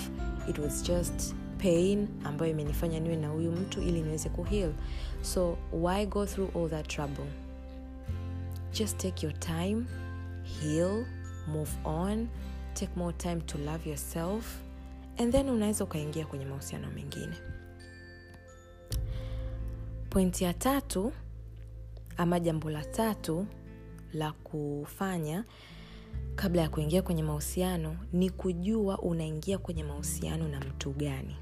it 0.50 0.58
was 0.58 0.82
just 0.84 1.34
pain 1.58 2.08
ambayo 2.24 2.50
imenifanya 2.50 3.00
niwe 3.00 3.16
na 3.16 3.28
huyu 3.28 3.52
mtu 3.52 3.82
ili 3.82 4.02
niweze 4.02 4.28
kuheal 4.28 4.72
so 5.22 5.56
why 5.72 6.06
go 6.06 6.26
through 6.26 6.56
all 6.56 6.70
that 6.70 6.88
trouble? 6.88 7.24
Just 8.72 8.98
take 8.98 9.26
your 9.26 9.38
time 9.40 9.84
heal 10.60 11.04
move 11.48 11.70
on 11.84 12.28
take 12.74 12.92
more 12.96 13.12
time 13.12 13.40
to 13.40 13.58
love 13.58 13.88
yourself 13.90 14.58
and 15.18 15.32
then 15.32 15.48
unaweza 15.50 15.84
ukaingia 15.84 16.26
kwenye 16.26 16.44
mahusiano 16.44 16.90
mengine. 16.90 17.36
Pointi 20.10 20.44
ya 20.44 20.54
tatu 20.54 21.12
ama 22.16 22.40
jambo 22.40 22.70
la 22.70 22.84
tatu 22.84 23.46
la 24.12 24.32
kufanya 24.32 25.44
kabla 26.34 26.62
ya 26.62 26.68
kuingia 26.68 27.02
kwenye 27.02 27.22
mahusiano 27.22 27.96
ni 28.12 28.30
kujua 28.30 28.98
unaingia 28.98 29.58
kwenye 29.58 29.84
mahusiano 29.84 30.48
na 30.48 30.60
mtu 30.60 30.90
gani. 30.92 31.36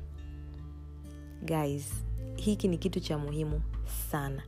Guys 1.42 1.92
hiki 2.36 2.68
ni 2.68 2.78
kitu 2.78 3.00
cha 3.00 3.18
muhimu 3.18 3.62
sana. 4.10 4.42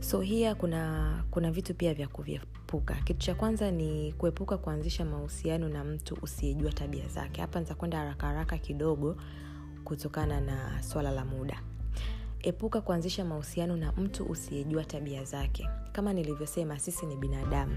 So 0.00 0.20
hia 0.20 0.54
kuna 0.54 1.24
kuna 1.30 1.50
vitu 1.50 1.74
pia 1.74 1.94
vya, 1.94 2.08
kuvya, 2.08 2.40
kuepuka. 2.66 2.94
Kitu 2.94 3.20
cha 3.20 3.34
kwanza 3.34 3.70
ni 3.70 4.12
kuepuka 4.12 4.58
kuanzisha 4.58 5.04
mahusiano 5.04 5.68
na 5.68 5.84
mtu 5.84 6.18
usiyejua 6.22 6.72
tabia 6.72 7.08
zake. 7.08 7.40
Hapa 7.40 7.60
nitakwenda 7.60 7.98
haraka 7.98 8.26
haraka 8.26 8.58
kidogo 8.58 9.16
kutokana 9.84 10.40
na 10.40 10.82
swala 10.82 11.10
la 11.10 11.24
muda. 11.24 11.60
Epuka 12.42 12.80
kuanzisha 12.80 13.24
mahusiano 13.24 13.76
na 13.76 13.92
mtu 13.92 14.24
usiyejua 14.24 14.84
tabia 14.84 15.24
zake. 15.24 15.68
Kama 15.92 16.12
nilivyosema 16.12 16.78
sisi 16.78 17.06
ni 17.06 17.16
binadamu. 17.16 17.76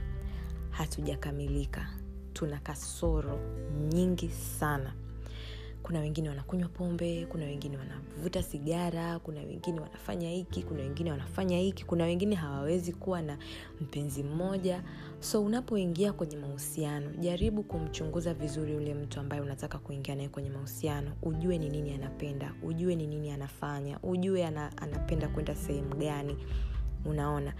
Hatujakamilika. 0.69 1.87
Tuna 2.33 2.59
kasoro 2.59 3.39
nyingi 3.93 4.29
sana 4.29 4.93
kuna 5.83 5.99
wengine 5.99 6.29
wanakunywa 6.29 6.69
pombe 6.69 7.25
kuna 7.25 7.45
wengine 7.45 7.77
wanavuta 7.77 8.43
sigara 8.43 9.19
kuna 9.19 9.39
wengine 9.41 9.79
wanafanya 9.81 10.29
hiki 10.29 10.63
kuna 10.63 10.81
wengine 10.83 11.11
wanafanya 11.11 11.57
hiki 11.59 11.85
kuna 11.85 12.03
wengine 12.03 12.35
hawawezi 12.35 12.93
kuwa 12.93 13.21
na 13.21 13.37
mpenzi 13.81 14.23
mmoja. 14.23 14.83
So 15.19 15.43
unapoingia 15.43 16.13
kwenye 16.13 16.37
mahusiano 16.37 17.09
jaribu 17.19 17.63
kumchunguza 17.63 18.33
vizuri 18.33 18.73
yule 18.73 18.93
mtu 18.93 19.19
ambaye 19.19 19.41
unataka 19.41 19.77
kuingia 19.77 20.15
naye 20.15 20.29
kwenye 20.29 20.49
mahusiano. 20.49 21.11
Ujue 21.23 21.57
ni 21.57 21.69
nini 21.69 21.93
anapenda 21.93 22.53
ujue 22.63 22.95
ni 22.95 23.07
nini 23.07 23.31
anafanya 23.31 23.99
ujue 24.03 24.45
ana, 24.45 24.77
anapenda 24.77 25.27
kwenda 25.27 25.55
sehemu 25.55 25.95
gani. 25.95 26.37
Unaona? 27.05 27.53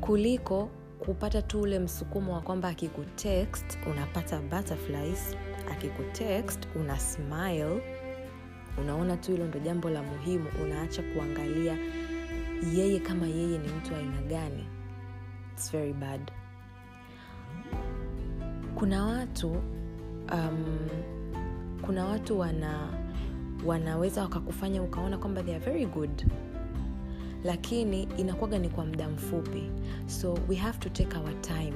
Kuliko 0.00 0.68
kupata 0.98 1.42
tu 1.42 1.60
ule 1.60 1.78
msukumo 1.78 2.32
wa 2.34 2.40
kwamba 2.40 2.68
akikutext 2.68 3.78
unapata 3.90 4.40
butterflies 4.40 5.36
akikutext 5.72 6.68
una 6.76 6.98
smile 6.98 7.82
unaona 8.78 9.16
tu 9.16 9.30
hilo 9.32 9.46
ndo 9.46 9.58
jambo 9.58 9.90
la 9.90 10.02
muhimu 10.02 10.44
unaacha 10.64 11.02
kuangalia 11.02 11.78
yeye 12.74 13.00
kama 13.00 13.26
yeye 13.26 13.58
ni 13.58 13.68
mtu 13.68 13.94
aina 13.94 14.22
gani. 14.28 14.64
It's 15.52 15.72
very 15.72 15.92
bad. 15.92 16.20
Kuna 18.74 19.04
watu 19.04 19.50
um, 20.32 20.88
kuna 21.82 22.04
watu 22.06 22.38
wana 22.38 22.88
wanaweza 23.66 24.22
wakakufanya 24.22 24.82
ukaona 24.82 25.18
kwamba 25.18 25.42
they 25.42 25.54
are 25.54 25.64
very 25.64 25.86
good. 25.86 26.26
Lakini 27.44 28.02
inakuwaga 28.02 28.58
ni 28.58 28.68
kwa 28.68 28.84
muda 28.86 29.08
mfupi. 29.08 29.70
So 30.06 30.38
we 30.48 30.56
have 30.56 30.78
to 30.78 30.88
take 30.88 31.16
our 31.18 31.40
time 31.40 31.74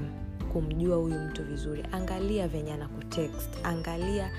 kumjua 0.52 0.96
huyu 0.96 1.18
mtu 1.18 1.44
vizuri. 1.44 1.84
Angalia 1.92 2.48
venye 2.48 2.72
anakutext. 2.72 3.50
Angalia 3.64 4.30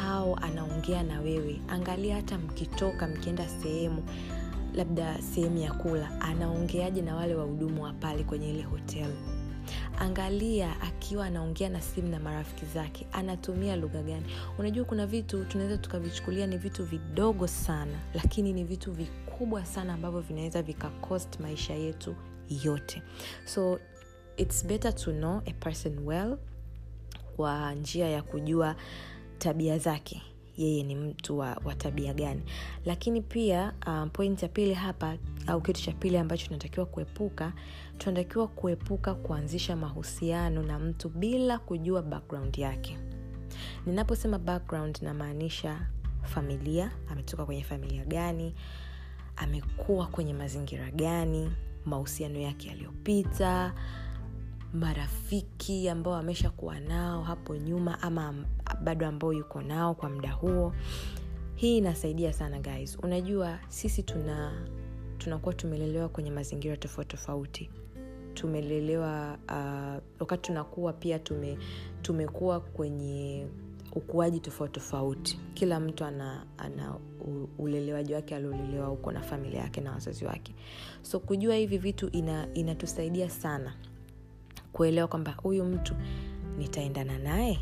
hao 0.00 0.34
anaongea 0.36 1.02
na 1.02 1.20
wewe. 1.20 1.60
Angalia 1.68 2.16
hata 2.16 2.38
mkitoka 2.38 3.06
mkienda 3.08 3.48
sehemu 3.48 4.02
labda 4.74 5.22
sehemu 5.22 5.58
ya 5.58 5.72
kula 5.72 6.20
anaongeaje 6.20 7.02
na 7.02 7.16
wale 7.16 7.34
wahudumu 7.34 7.82
wa 7.82 7.92
pale 7.92 8.24
kwenye 8.24 8.50
ile 8.50 8.62
hotel? 8.62 9.08
Angalia 9.98 10.80
akiwa 10.80 11.26
anaongea 11.26 11.68
na 11.68 11.80
simu 11.80 12.08
na 12.08 12.20
marafiki 12.20 12.66
zake 12.66 13.06
anatumia 13.12 13.76
lugha 13.76 14.02
gani? 14.02 14.26
Unajua 14.58 14.84
kuna 14.84 15.06
vitu 15.06 15.44
tunaweza 15.44 15.78
tukavichukulia 15.78 16.46
ni 16.46 16.58
vitu 16.58 16.84
vidogo 16.84 17.46
sana 17.46 17.98
lakini 18.14 18.52
ni 18.52 18.64
vitu 18.64 18.92
vikubwa 18.92 19.64
sana 19.64 19.94
ambavyo 19.94 20.20
vinaweza 20.20 20.62
vikacost 20.62 21.40
maisha 21.40 21.74
yetu 21.74 22.14
yote. 22.64 23.02
So 23.44 23.78
its 24.38 24.66
better 24.66 24.94
to 24.94 25.12
know 25.12 25.42
a 25.46 25.52
person 25.52 25.98
well 26.06 26.38
kwa 27.36 27.74
njia 27.74 28.08
ya 28.08 28.22
kujua 28.22 28.76
tabia 29.38 29.78
zake. 29.78 30.22
Yeye 30.56 30.82
ni 30.82 30.94
mtu 30.94 31.38
wa, 31.38 31.60
wa 31.64 31.74
tabia 31.74 32.14
gani. 32.14 32.42
Lakini 32.84 33.20
pia 33.22 33.72
um, 33.86 34.10
point 34.10 34.42
ya 34.42 34.48
pili 34.48 34.74
hapa 34.74 35.16
au 35.46 35.60
kitu 35.60 35.82
cha 35.82 35.92
pili 35.92 36.16
ambacho 36.18 36.46
tunatakiwa 36.46 36.86
kuepuka 36.86 37.52
tunatakiwa 37.98 38.48
kuepuka 38.48 39.14
kuanzisha 39.14 39.76
mahusiano 39.76 40.62
na 40.62 40.78
mtu 40.78 41.08
bila 41.08 41.58
kujua 41.58 42.02
background 42.02 42.58
yake. 42.58 42.98
Ninaposema 43.86 44.38
background 44.38 44.98
namaanisha 45.02 45.86
familia 46.22 46.90
ametoka 47.10 47.46
kwenye 47.46 47.62
familia 47.64 48.04
gani 48.04 48.54
amekuwa 49.36 50.06
kwenye 50.06 50.34
mazingira 50.34 50.90
gani 50.90 51.50
mahusiano 51.84 52.38
yake 52.38 52.68
yaliyopita 52.68 53.74
marafiki 54.74 55.88
ambao 55.88 56.14
ameshakuwa 56.14 56.80
nao 56.80 57.22
hapo 57.22 57.56
nyuma 57.56 58.02
ama 58.02 58.34
bado 58.84 59.06
ambao 59.06 59.32
yuko 59.32 59.62
nao 59.62 59.94
kwa 59.94 60.10
muda 60.10 60.32
huo. 60.32 60.74
Hii 61.54 61.78
inasaidia 61.78 62.32
sana 62.32 62.58
guys. 62.60 62.98
Unajua 63.02 63.58
sisi 63.68 64.02
tuna 64.02 64.66
tunakuwa 65.18 65.54
tumelelewa 65.54 66.08
kwenye 66.08 66.30
mazingira 66.30 66.76
tofauti 66.76 67.08
tofauti. 67.10 67.70
Tumelelewa 68.34 69.38
uh, 69.48 70.02
wakati 70.20 70.42
tunakuwa 70.42 70.92
pia 70.92 71.18
tume, 71.18 71.58
tumekuwa 72.02 72.60
kwenye 72.60 73.46
ukuaji 73.92 74.40
tofauti 74.40 74.72
tofauti. 74.72 75.38
Kila 75.54 75.80
mtu 75.80 76.04
ana, 76.04 76.46
ana 76.58 76.94
ulelewaji 77.58 78.14
wake 78.14 78.36
aliolelewa 78.36 78.86
huko 78.86 79.12
na 79.12 79.20
familia 79.20 79.60
yake 79.60 79.80
na 79.80 79.92
wazazi 79.92 80.24
wake. 80.24 80.54
So 81.02 81.20
kujua 81.20 81.54
hivi 81.54 81.78
vitu 81.78 82.08
ina, 82.08 82.54
inatusaidia 82.54 83.30
sana 83.30 83.74
kuelewa 84.78 85.08
kwamba 85.08 85.32
huyu 85.42 85.64
mtu 85.64 85.94
nitaendana 86.58 87.18
naye? 87.18 87.58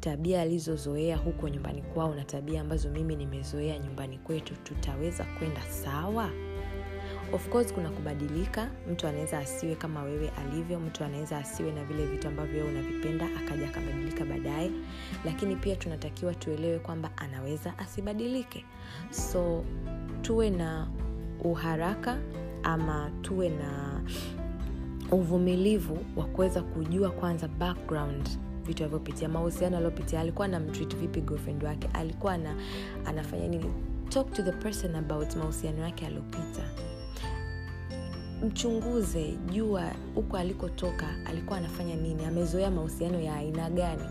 Tabia 0.00 0.40
alizozoea 0.42 1.16
huko 1.16 1.48
nyumbani 1.48 1.82
kwao 1.82 2.14
na 2.14 2.24
tabia 2.24 2.60
ambazo 2.60 2.90
mimi 2.90 3.16
nimezoea 3.16 3.78
nyumbani 3.78 4.18
kwetu 4.18 4.54
tutaweza 4.54 5.24
kwenda 5.24 5.60
sawa? 5.62 6.30
Of 7.32 7.48
course 7.48 7.72
kuna 7.72 7.90
kubadilika. 7.90 8.70
Mtu 8.92 9.06
anaweza 9.06 9.38
asiwe 9.38 9.74
kama 9.74 10.02
wewe 10.02 10.28
alivyo 10.28 10.80
mtu 10.80 11.04
anaweza 11.04 11.38
asiwe 11.38 11.72
na 11.72 11.84
vile 11.84 12.06
vitu 12.06 12.28
ambavyo 12.28 12.64
wewe 12.64 12.68
unavipenda 12.70 13.26
akaja 13.38 13.68
akabadilika 13.68 14.24
baadaye. 14.24 14.70
Lakini 15.24 15.56
pia 15.56 15.76
tunatakiwa 15.76 16.34
tuelewe 16.34 16.78
kwamba 16.78 17.10
anaweza 17.16 17.78
asibadilike. 17.78 18.64
So 19.10 19.64
tuwe 20.22 20.50
na 20.50 20.88
uharaka 21.44 22.18
ama 22.62 23.10
tuwe 23.22 23.48
na 23.48 24.00
uvumilivu 25.12 25.98
wa 26.16 26.24
kuweza 26.24 26.62
kujua 26.62 27.10
kwanza 27.10 27.48
background 27.48 28.28
vitu 28.66 28.82
alivyopitia 28.82 29.28
mahusiano 29.28 29.76
aliopitia 29.76 30.20
alikuwa 30.20 30.48
na 30.48 30.60
mtreat 30.60 30.96
vipi 30.96 31.20
girlfriend 31.20 31.64
wake 31.64 31.88
alikuwa 31.92 32.38
na, 32.38 32.54
anafanya 33.04 33.48
nini? 33.48 33.70
Talk 34.08 34.32
to 34.32 34.42
the 34.42 34.52
person 34.52 34.94
about 34.94 35.36
mahusiano 35.36 35.82
yake 35.82 36.06
aliopita 36.06 36.62
mchunguze 38.46 39.32
jua 39.52 39.92
huko 40.14 40.36
alikotoka 40.36 41.06
alikuwa 41.26 41.58
anafanya 41.58 41.96
nini 41.96 42.24
amezoea 42.24 42.70
mahusiano 42.70 43.20
ya 43.20 43.34
aina 43.36 43.70
gani? 43.70 44.02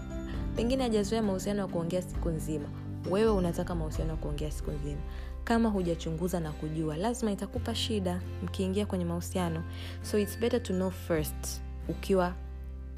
Pengine 0.55 0.83
hajazoea 0.83 1.21
mahusiano 1.23 1.59
ya 1.61 1.67
kuongea 1.67 2.01
siku 2.01 2.29
nzima. 2.29 2.65
Wewe 3.11 3.31
unataka 3.31 3.75
mahusiano 3.75 4.11
ya 4.11 4.17
kuongea 4.17 4.51
siku 4.51 4.71
nzima 4.71 5.01
kama 5.47 5.69
hujachunguza 5.69 6.39
na 6.39 6.51
kujua 6.51 6.97
lazima 6.97 7.31
itakupa 7.31 7.75
shida 7.75 8.21
mkiingia 8.43 8.85
kwenye 8.85 9.05
mahusiano. 9.05 9.63
So 10.01 10.19
its 10.19 10.39
better 10.39 10.63
to 10.63 10.73
know 10.73 10.91
first 10.91 11.61
ukiwa 11.89 12.33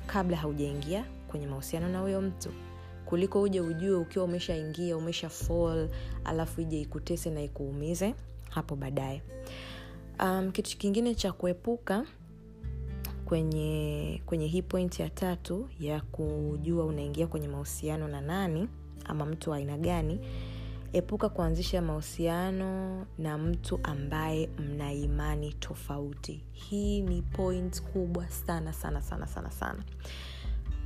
kabla 0.08 0.38
haujaingia 0.38 1.06
kwenye 1.28 1.48
mahusiano 1.48 1.90
na 1.90 2.00
huyo 2.00 2.22
mtu 2.22 2.50
kuliko 3.06 3.42
uje 3.42 3.62
ujue 3.62 3.96
ukiwa 3.96 4.26
umeshaingia 4.26 4.98
umesha 4.98 5.30
fall 5.30 5.90
alafu 6.26 6.62
ije 6.62 6.82
ikutese 6.82 7.30
na 7.30 7.42
ikuumize 7.42 8.16
hapo 8.50 8.76
baadaye. 8.76 9.22
Um, 10.24 10.52
kitu 10.52 10.78
kingine 10.78 11.16
cha 11.16 11.32
kuepuka 11.32 12.06
kwenye 13.26 14.22
kwenye 14.26 14.48
hii 14.48 14.62
point 14.62 15.00
ya 15.00 15.10
tatu 15.10 15.70
ya 15.80 16.02
kujua 16.02 16.86
unaingia 16.86 17.28
kwenye 17.28 17.48
mahusiano 17.48 18.08
na 18.08 18.22
nani 18.22 18.68
ama 19.06 19.26
mtu 19.26 19.50
wa 19.52 19.58
aina 19.58 19.78
gani 19.78 20.20
epuka 20.94 21.30
kuanzisha 21.30 21.82
mahusiano 21.82 23.06
na 23.18 23.38
mtu 23.38 23.80
ambaye 23.84 24.50
mna 24.60 24.94
imani 24.94 25.54
tofauti. 25.54 26.44
Hii 26.52 27.02
ni 27.02 27.22
point 27.22 27.82
kubwa 27.82 28.28
sana 28.30 28.74
sana 28.74 29.02
sana 29.02 29.28
sana 29.28 29.52
sana. 29.52 29.84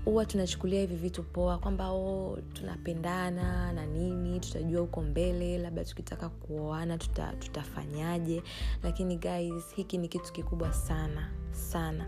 Huwa 0.06 0.26
tunachukulia 0.26 0.80
hivi 0.82 0.96
vitu 0.96 1.24
poa 1.24 1.58
kwamba 1.58 1.90
o 1.92 2.38
tunapendana 2.54 3.74
na 3.74 3.86
nini 3.86 4.40
tutajua 4.40 4.82
huko 4.82 5.02
mbele 5.02 5.58
labda 5.58 5.86
tukitaka 5.86 6.30
kuoana 6.30 6.98
tuta, 6.98 7.34
tutafanyaje. 7.34 8.44
Lakini 8.84 9.18
guys 9.18 9.76
hiki 9.76 9.98
ni 9.98 10.08
kitu 10.08 10.34
kikubwa 10.34 10.74
sana 10.74 11.30
sana. 11.52 12.06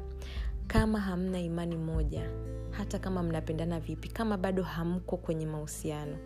Kama 0.68 1.00
hamna 1.00 1.40
imani 1.40 1.76
moja 1.78 2.30
hata 2.72 3.00
kama 3.00 3.24
mnapendana 3.24 3.80
vipi 3.80 4.08
kama 4.10 4.38
bado 4.38 4.64
hamko 4.64 5.18
kwenye 5.18 5.46
mahusiano 5.46 6.18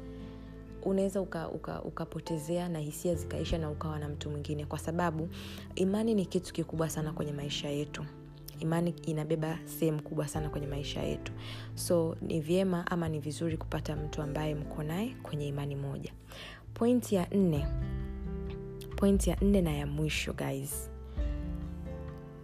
unaweza 0.83 1.21
ukapotezea 1.21 2.65
uka, 2.65 2.67
uka 2.67 2.73
na 2.73 2.79
hisia 2.79 3.15
zikaisha 3.15 3.57
na 3.57 3.69
ukawa 3.69 3.99
na 3.99 4.09
mtu 4.09 4.29
mwingine. 4.29 4.65
Kwa 4.65 4.79
sababu 4.79 5.29
imani 5.75 6.13
ni 6.15 6.25
kitu 6.25 6.53
kikubwa 6.53 6.89
sana 6.89 7.13
kwenye 7.13 7.31
maisha 7.31 7.69
yetu. 7.69 8.05
Imani 8.59 8.89
inabeba 9.05 9.59
sehemu 9.65 10.01
kubwa 10.03 10.27
sana 10.27 10.49
kwenye 10.49 10.67
maisha 10.67 11.01
yetu. 11.03 11.31
So 11.75 12.15
ni 12.21 12.39
vyema 12.39 12.87
ama 12.91 13.09
ni 13.09 13.19
vizuri 13.19 13.57
kupata 13.57 13.95
mtu 13.95 14.21
ambaye 14.21 14.55
mko 14.55 14.83
naye 14.83 15.15
kwenye 15.23 15.47
imani 15.47 15.75
moja. 15.75 16.13
Pointi 16.73 17.15
ya 17.15 17.27
nne. 17.31 17.67
Pointi 18.95 19.29
ya 19.29 19.37
nne 19.41 19.61
na 19.61 19.71
ya 19.73 19.87
mwisho 19.87 20.33
guys. 20.33 20.89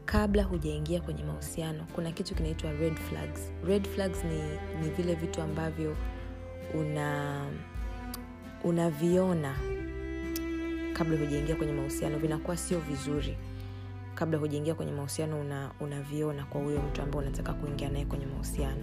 Kabla 0.06 0.43
hujaingia 0.43 1.02
kwenye 1.02 1.24
mahusiano 1.24 1.88
kuna 1.95 2.12
kitu 2.12 2.36
kinaitwa 2.36 2.71
red 2.71 2.95
flags. 2.95 3.52
Red 3.65 3.88
flags 3.88 4.24
ni, 4.24 4.39
ni 4.82 4.89
vile 4.89 5.15
vitu 5.15 5.41
ambavyo 5.41 5.95
una 6.74 7.41
unaviona 8.65 9.56
kabla 10.93 11.17
hujaingia 11.19 11.56
kwenye 11.56 11.73
mahusiano 11.73 12.17
vinakuwa 12.17 12.58
sio 12.58 12.80
vizuri. 12.80 13.38
Kabla 14.15 14.38
hujaingia 14.39 14.75
kwenye 14.75 14.91
mahusiano 14.91 15.41
una, 15.41 15.71
unaviona 15.80 16.45
kwa 16.45 16.62
huyo 16.62 16.82
mtu 16.82 17.01
ambaye 17.01 17.25
unataka 17.28 17.54
kuingia 17.54 17.89
naye 17.89 18.06
kwenye 18.06 18.25
mahusiano. 18.25 18.82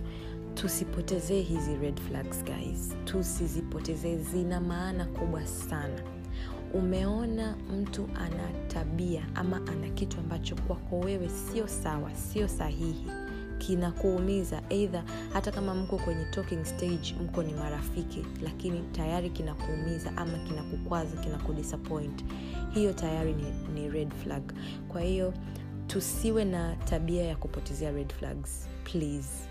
Tusipotezee 0.55 1.41
hizi 1.41 1.77
red 1.77 2.01
flags 2.01 2.45
guys. 2.45 2.95
Tusizipotezee. 3.05 4.17
Zina 4.17 4.61
maana 4.61 5.05
kubwa 5.05 5.47
sana. 5.47 6.03
Umeona 6.75 7.57
mtu 7.57 8.09
ana 8.15 8.67
tabia 8.69 9.27
ama 9.35 9.57
ana 9.57 9.89
kitu 9.89 10.19
ambacho 10.21 10.55
kwako 10.57 10.99
wewe 11.01 11.29
sio 11.29 11.67
sawa 11.69 12.15
sio 12.15 12.49
sahihi 12.49 13.07
kinakuumiza. 13.67 14.63
Eidha 14.69 15.05
hata 15.33 15.53
kama 15.53 15.75
mko 15.75 15.99
kwenye 15.99 16.25
talking 16.25 16.65
stage 16.65 17.15
mko 17.25 17.43
ni 17.43 17.53
marafiki 17.55 18.27
lakini 18.43 18.81
tayari 18.93 19.31
kinakuumiza 19.31 20.17
ama 20.17 20.39
kinakukwaza 20.39 21.17
kinakudisappoint. 21.17 22.25
Hiyo 22.75 22.93
tayari 22.93 23.33
ni, 23.35 23.45
ni 23.75 23.89
red 23.91 24.11
flag. 24.15 24.43
Kwa 24.89 25.01
hiyo 25.01 25.35
tusiwe 25.87 26.45
na 26.45 26.77
tabia 26.77 27.23
ya 27.25 27.37
kupotezea 27.37 27.91
red 27.91 28.13
flags. 28.13 28.69
Please. 28.85 29.49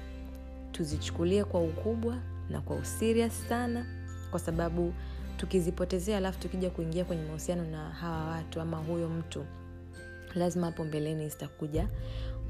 Tuzichukulie 0.71 1.43
kwa 1.43 1.61
ukubwa 1.61 2.17
na 2.49 2.61
kwa 2.61 2.75
userious 2.75 3.47
sana 3.49 3.85
kwa 4.31 4.39
sababu 4.39 4.93
tukizipotezea 5.37 6.17
alafu 6.17 6.39
tukija 6.39 6.69
kuingia 6.69 7.05
kwenye 7.05 7.23
mahusiano 7.23 7.63
na 7.63 7.89
hawa 7.89 8.25
watu 8.25 8.61
ama 8.61 8.77
huyo 8.77 9.09
mtu 9.09 9.45
lazima 10.35 10.65
hapo 10.65 10.83
mbeleni 10.85 11.29
zitakuja 11.29 11.87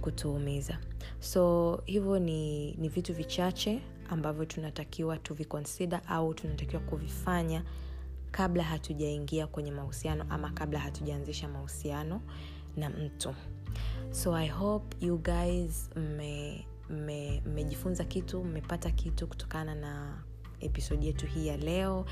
kutuumiza 0.02 0.78
so 1.20 1.76
hivyo 1.86 2.20
ni, 2.20 2.72
ni 2.76 2.90
vitu 2.90 3.14
vichache 3.14 3.82
ambavyo 4.10 4.46
tunatakiwa 4.46 5.18
tuvikonsida 5.18 6.08
au 6.08 6.34
tunatakiwa 6.34 6.82
kuvifanya 6.82 7.64
kabla 8.32 8.64
hatujaingia 8.64 9.48
kwenye 9.48 9.72
mahusiano 9.72 10.26
ama 10.30 10.50
kabla 10.50 10.80
hatujaanzisha 10.80 11.48
mahusiano 11.48 12.22
na 12.78 12.90
mtu. 12.90 13.36
So 14.12 14.36
i 14.36 14.48
hope 14.48 15.06
you 15.06 15.18
guys 15.18 15.90
mmejifunza 17.46 18.04
kitu 18.04 18.44
mmepata 18.44 18.92
kitu 18.92 19.28
kutokana 19.28 19.76
na 19.76 20.24
episodi 20.60 21.08
yetu 21.08 21.26
hii 21.28 21.48
ya 21.48 21.58
leo. 21.58 22.06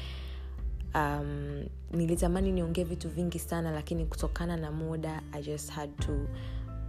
Um, 0.95 1.63
nilitamani 1.91 2.51
niongee 2.51 2.83
vitu 2.83 3.09
vingi 3.09 3.39
sana 3.39 3.71
lakini 3.71 4.05
kutokana 4.05 4.57
na 4.57 4.71
muda 4.71 5.21
i 5.31 5.41
just 5.43 5.71
had 5.71 5.91
to, 5.99 6.27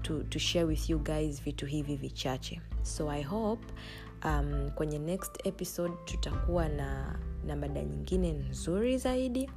to, 0.03 0.23
to 0.23 0.39
share 0.39 0.67
with 0.67 0.91
you 0.91 0.99
guys 0.99 1.43
vitu 1.43 1.67
hivi 1.67 1.97
vichache. 1.97 2.61
So 2.83 3.11
i 3.11 3.23
hope 3.23 3.65
um, 4.25 4.71
kwenye 4.75 4.99
next 4.99 5.47
episode 5.47 5.95
tutakuwa 6.05 6.69
na 6.69 7.19
na 7.47 7.57
mada 7.57 7.83
nyingine 7.85 8.33
nzuri 8.33 8.99
zaidi 8.99 9.51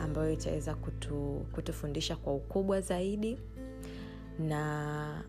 ambayo 0.00 0.32
itaweza 0.32 0.74
kutu, 0.74 1.46
kutufundisha 1.52 2.16
kwa 2.16 2.34
ukubwa 2.34 2.80
zaidi. 2.80 3.38
Na 4.38 5.24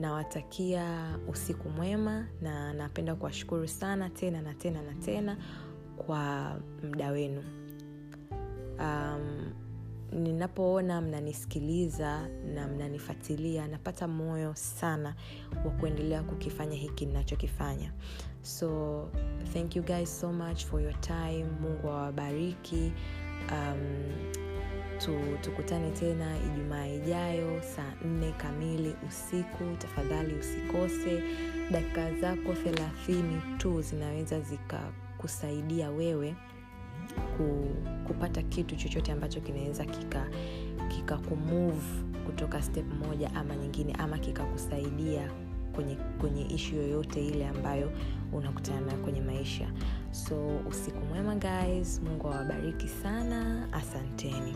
nawatakia 0.00 1.18
usiku 1.28 1.68
mwema 1.68 2.26
na 2.42 2.72
napenda 2.74 3.14
kuwashukuru 3.14 3.68
sana 3.68 4.10
tena 4.10 4.42
na 4.42 4.54
tena 4.54 4.82
na 4.82 4.94
tena 4.94 5.36
kwa 5.96 6.52
mda 6.82 7.10
wenu. 7.10 7.42
Um, 8.78 9.52
ninapoona 10.14 11.00
mnanisikiliza 11.00 12.28
na 12.54 12.68
mnanifuatilia 12.68 13.66
napata 13.68 14.08
moyo 14.08 14.54
sana 14.54 15.14
wa 15.64 15.70
kuendelea 15.70 16.22
kukifanya 16.22 16.76
hiki 16.76 17.06
ninachokifanya. 17.06 17.92
So 18.42 19.08
thank 19.52 19.76
you 19.76 19.82
guys 19.82 20.20
so 20.20 20.32
much 20.32 20.64
for 20.64 20.80
your 20.82 21.00
time. 21.00 21.44
Mungu 21.60 21.88
awabariki. 21.88 22.92
Um, 23.50 24.12
tu, 24.98 25.18
tukutane 25.40 25.90
tena 25.90 26.36
ijumaa 26.46 26.86
ijayo 26.86 27.62
saa 27.62 27.92
nne 28.04 28.32
kamili 28.32 28.94
usiku. 29.08 29.76
Tafadhali 29.78 30.34
usikose. 30.34 31.22
Dakika 31.70 32.12
zako 32.14 32.52
thelathini 32.54 33.40
tu 33.58 33.82
zinaweza 33.82 34.40
zikakusaidia 34.40 35.90
wewe 35.90 36.34
ku, 37.36 37.66
kupata 38.06 38.42
kitu 38.42 38.76
chochote 38.76 39.12
ambacho 39.12 39.40
kinaweza 39.40 39.84
kika 39.84 40.26
kika 40.88 41.18
kutoka 42.26 42.62
step 42.62 42.86
moja 43.06 43.34
ama 43.34 43.56
nyingine 43.56 43.92
ama 43.92 44.18
kikakusaidia 44.18 45.30
kwenye 45.74 45.96
kwenye 46.20 46.42
ishu 46.46 46.76
yoyote 46.76 47.26
ile 47.26 47.48
ambayo 47.48 47.92
unakutana 48.32 48.80
nayo 48.80 48.98
kwenye 48.98 49.20
maisha. 49.20 49.70
So 50.10 50.46
usiku 50.68 51.04
mwema 51.04 51.34
guys 51.34 52.00
mungu 52.02 52.28
awabariki 52.28 52.88
sana 52.88 53.68
asanteni 53.72 54.54